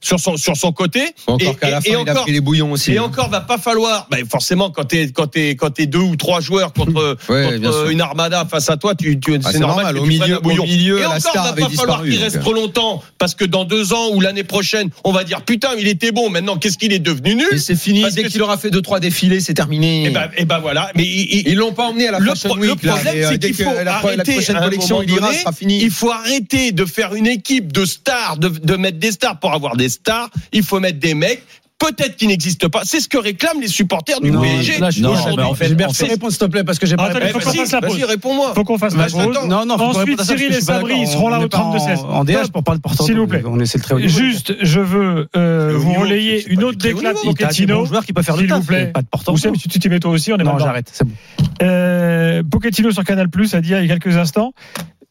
[0.00, 1.02] Sur son sur son côté.
[1.26, 2.92] Encore Et- qu'à la et- fin, et il a encore- pris les bouillons aussi.
[2.92, 3.02] Et hein.
[3.04, 4.06] encore, va pas falloir.
[4.10, 8.00] bah, forcément, quand t'es quand t'es quand deux ou trois joueurs contre, Ouais, euh, une
[8.00, 9.96] armada face à toi, tu, tu Ah, c'est normal.
[9.98, 12.40] au milieu- au milieu, et la encore, star va pas falloir qu'il reste euh.
[12.40, 15.86] trop longtemps parce que dans deux ans ou l'année prochaine, on va dire putain, il
[15.88, 16.30] était bon.
[16.30, 17.60] Maintenant, qu'est-ce qu'il est devenu nul?
[17.60, 18.02] C'est fini.
[18.02, 20.04] Parce Dès qu'il aura fait deux trois défilés, c'est terminé.
[20.06, 20.90] Et ben, et ben voilà.
[20.96, 22.82] Mais il- il- Ils l'ont pas emmené à la le, Fashion le Week.
[22.82, 25.80] là, problème, euh, c'est qu'il faut la arrêter collection, il ira, sera fini.
[25.82, 29.52] Il faut arrêter de faire une équipe de stars, de, de mettre des stars pour
[29.52, 30.30] avoir des stars.
[30.52, 31.42] Il faut mettre des mecs.
[31.78, 32.82] Peut-être qui n'existent pas.
[32.84, 34.78] C'est ce que réclament les supporters du Non, PSG.
[34.80, 37.32] là, je- Non, en fait, Gilbert, s'il te plaît, parce que j'ai pas répondu.
[37.32, 38.02] faut qu'on fasse la pause.
[38.04, 38.52] Réponds-moi.
[38.54, 39.38] Faut qu'on fasse la pause.
[39.46, 41.10] Non, non, faut Ensuite, Cyril et Sabri d'accord.
[41.10, 42.00] seront là au est pas en- 32-16.
[42.06, 43.02] En DH pour parler de Porto.
[43.06, 43.42] S'il vous plaît.
[43.46, 44.10] On essaie le très haut niveau.
[44.12, 47.20] Juste, je veux euh, vous relayer une autre déclate niveau.
[47.22, 47.78] Il y a des Pochettino.
[47.78, 48.86] bons joueurs qui peuvent faire le S'il vous plaît.
[48.92, 49.32] Pas de Porto.
[49.32, 51.14] Vous tu t'y mets toi aussi, on est Non, j'arrête, c'est bon.
[51.62, 54.52] Euh, Pochettino sur Canal Plus a dit il y a quelques instants,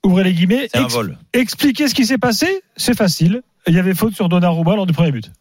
[0.03, 1.17] ouvrez les guillemets, C'est un ex- vol.
[1.33, 2.47] expliquer ce qui s'est passé,
[2.77, 3.41] c'est facile.
[3.67, 5.31] Il y avait faute sur Donnarumma lors du premier but.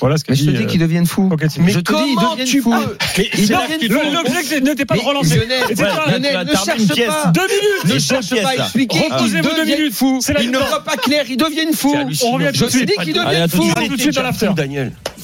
[0.00, 1.30] Voilà ce qu'a Mais je dit te dis euh, qu'ils deviennent fous.
[1.30, 2.72] Mais Je te dis, ils comment deviennent tu fous.
[2.72, 5.36] peux L'objectif n'était pas de relancer.
[5.36, 7.08] Lionel, C'était ouais, ne cherche pièce.
[7.08, 7.30] pas.
[7.32, 7.94] Deux minutes.
[7.94, 8.98] Ne cherche pas à expliquer.
[9.08, 9.94] Reposez-vous Ils deux minutes.
[9.94, 10.20] fous.
[10.40, 11.24] Ils ne voient pas clair.
[11.28, 11.94] Ils deviennent fous.
[12.24, 12.88] On revient tout Je de te suite.
[12.88, 13.72] dis qu'ils deviennent à tout de fous.
[13.76, 14.50] suite, tout de suite à l'after.
[14.54, 14.92] Daniel.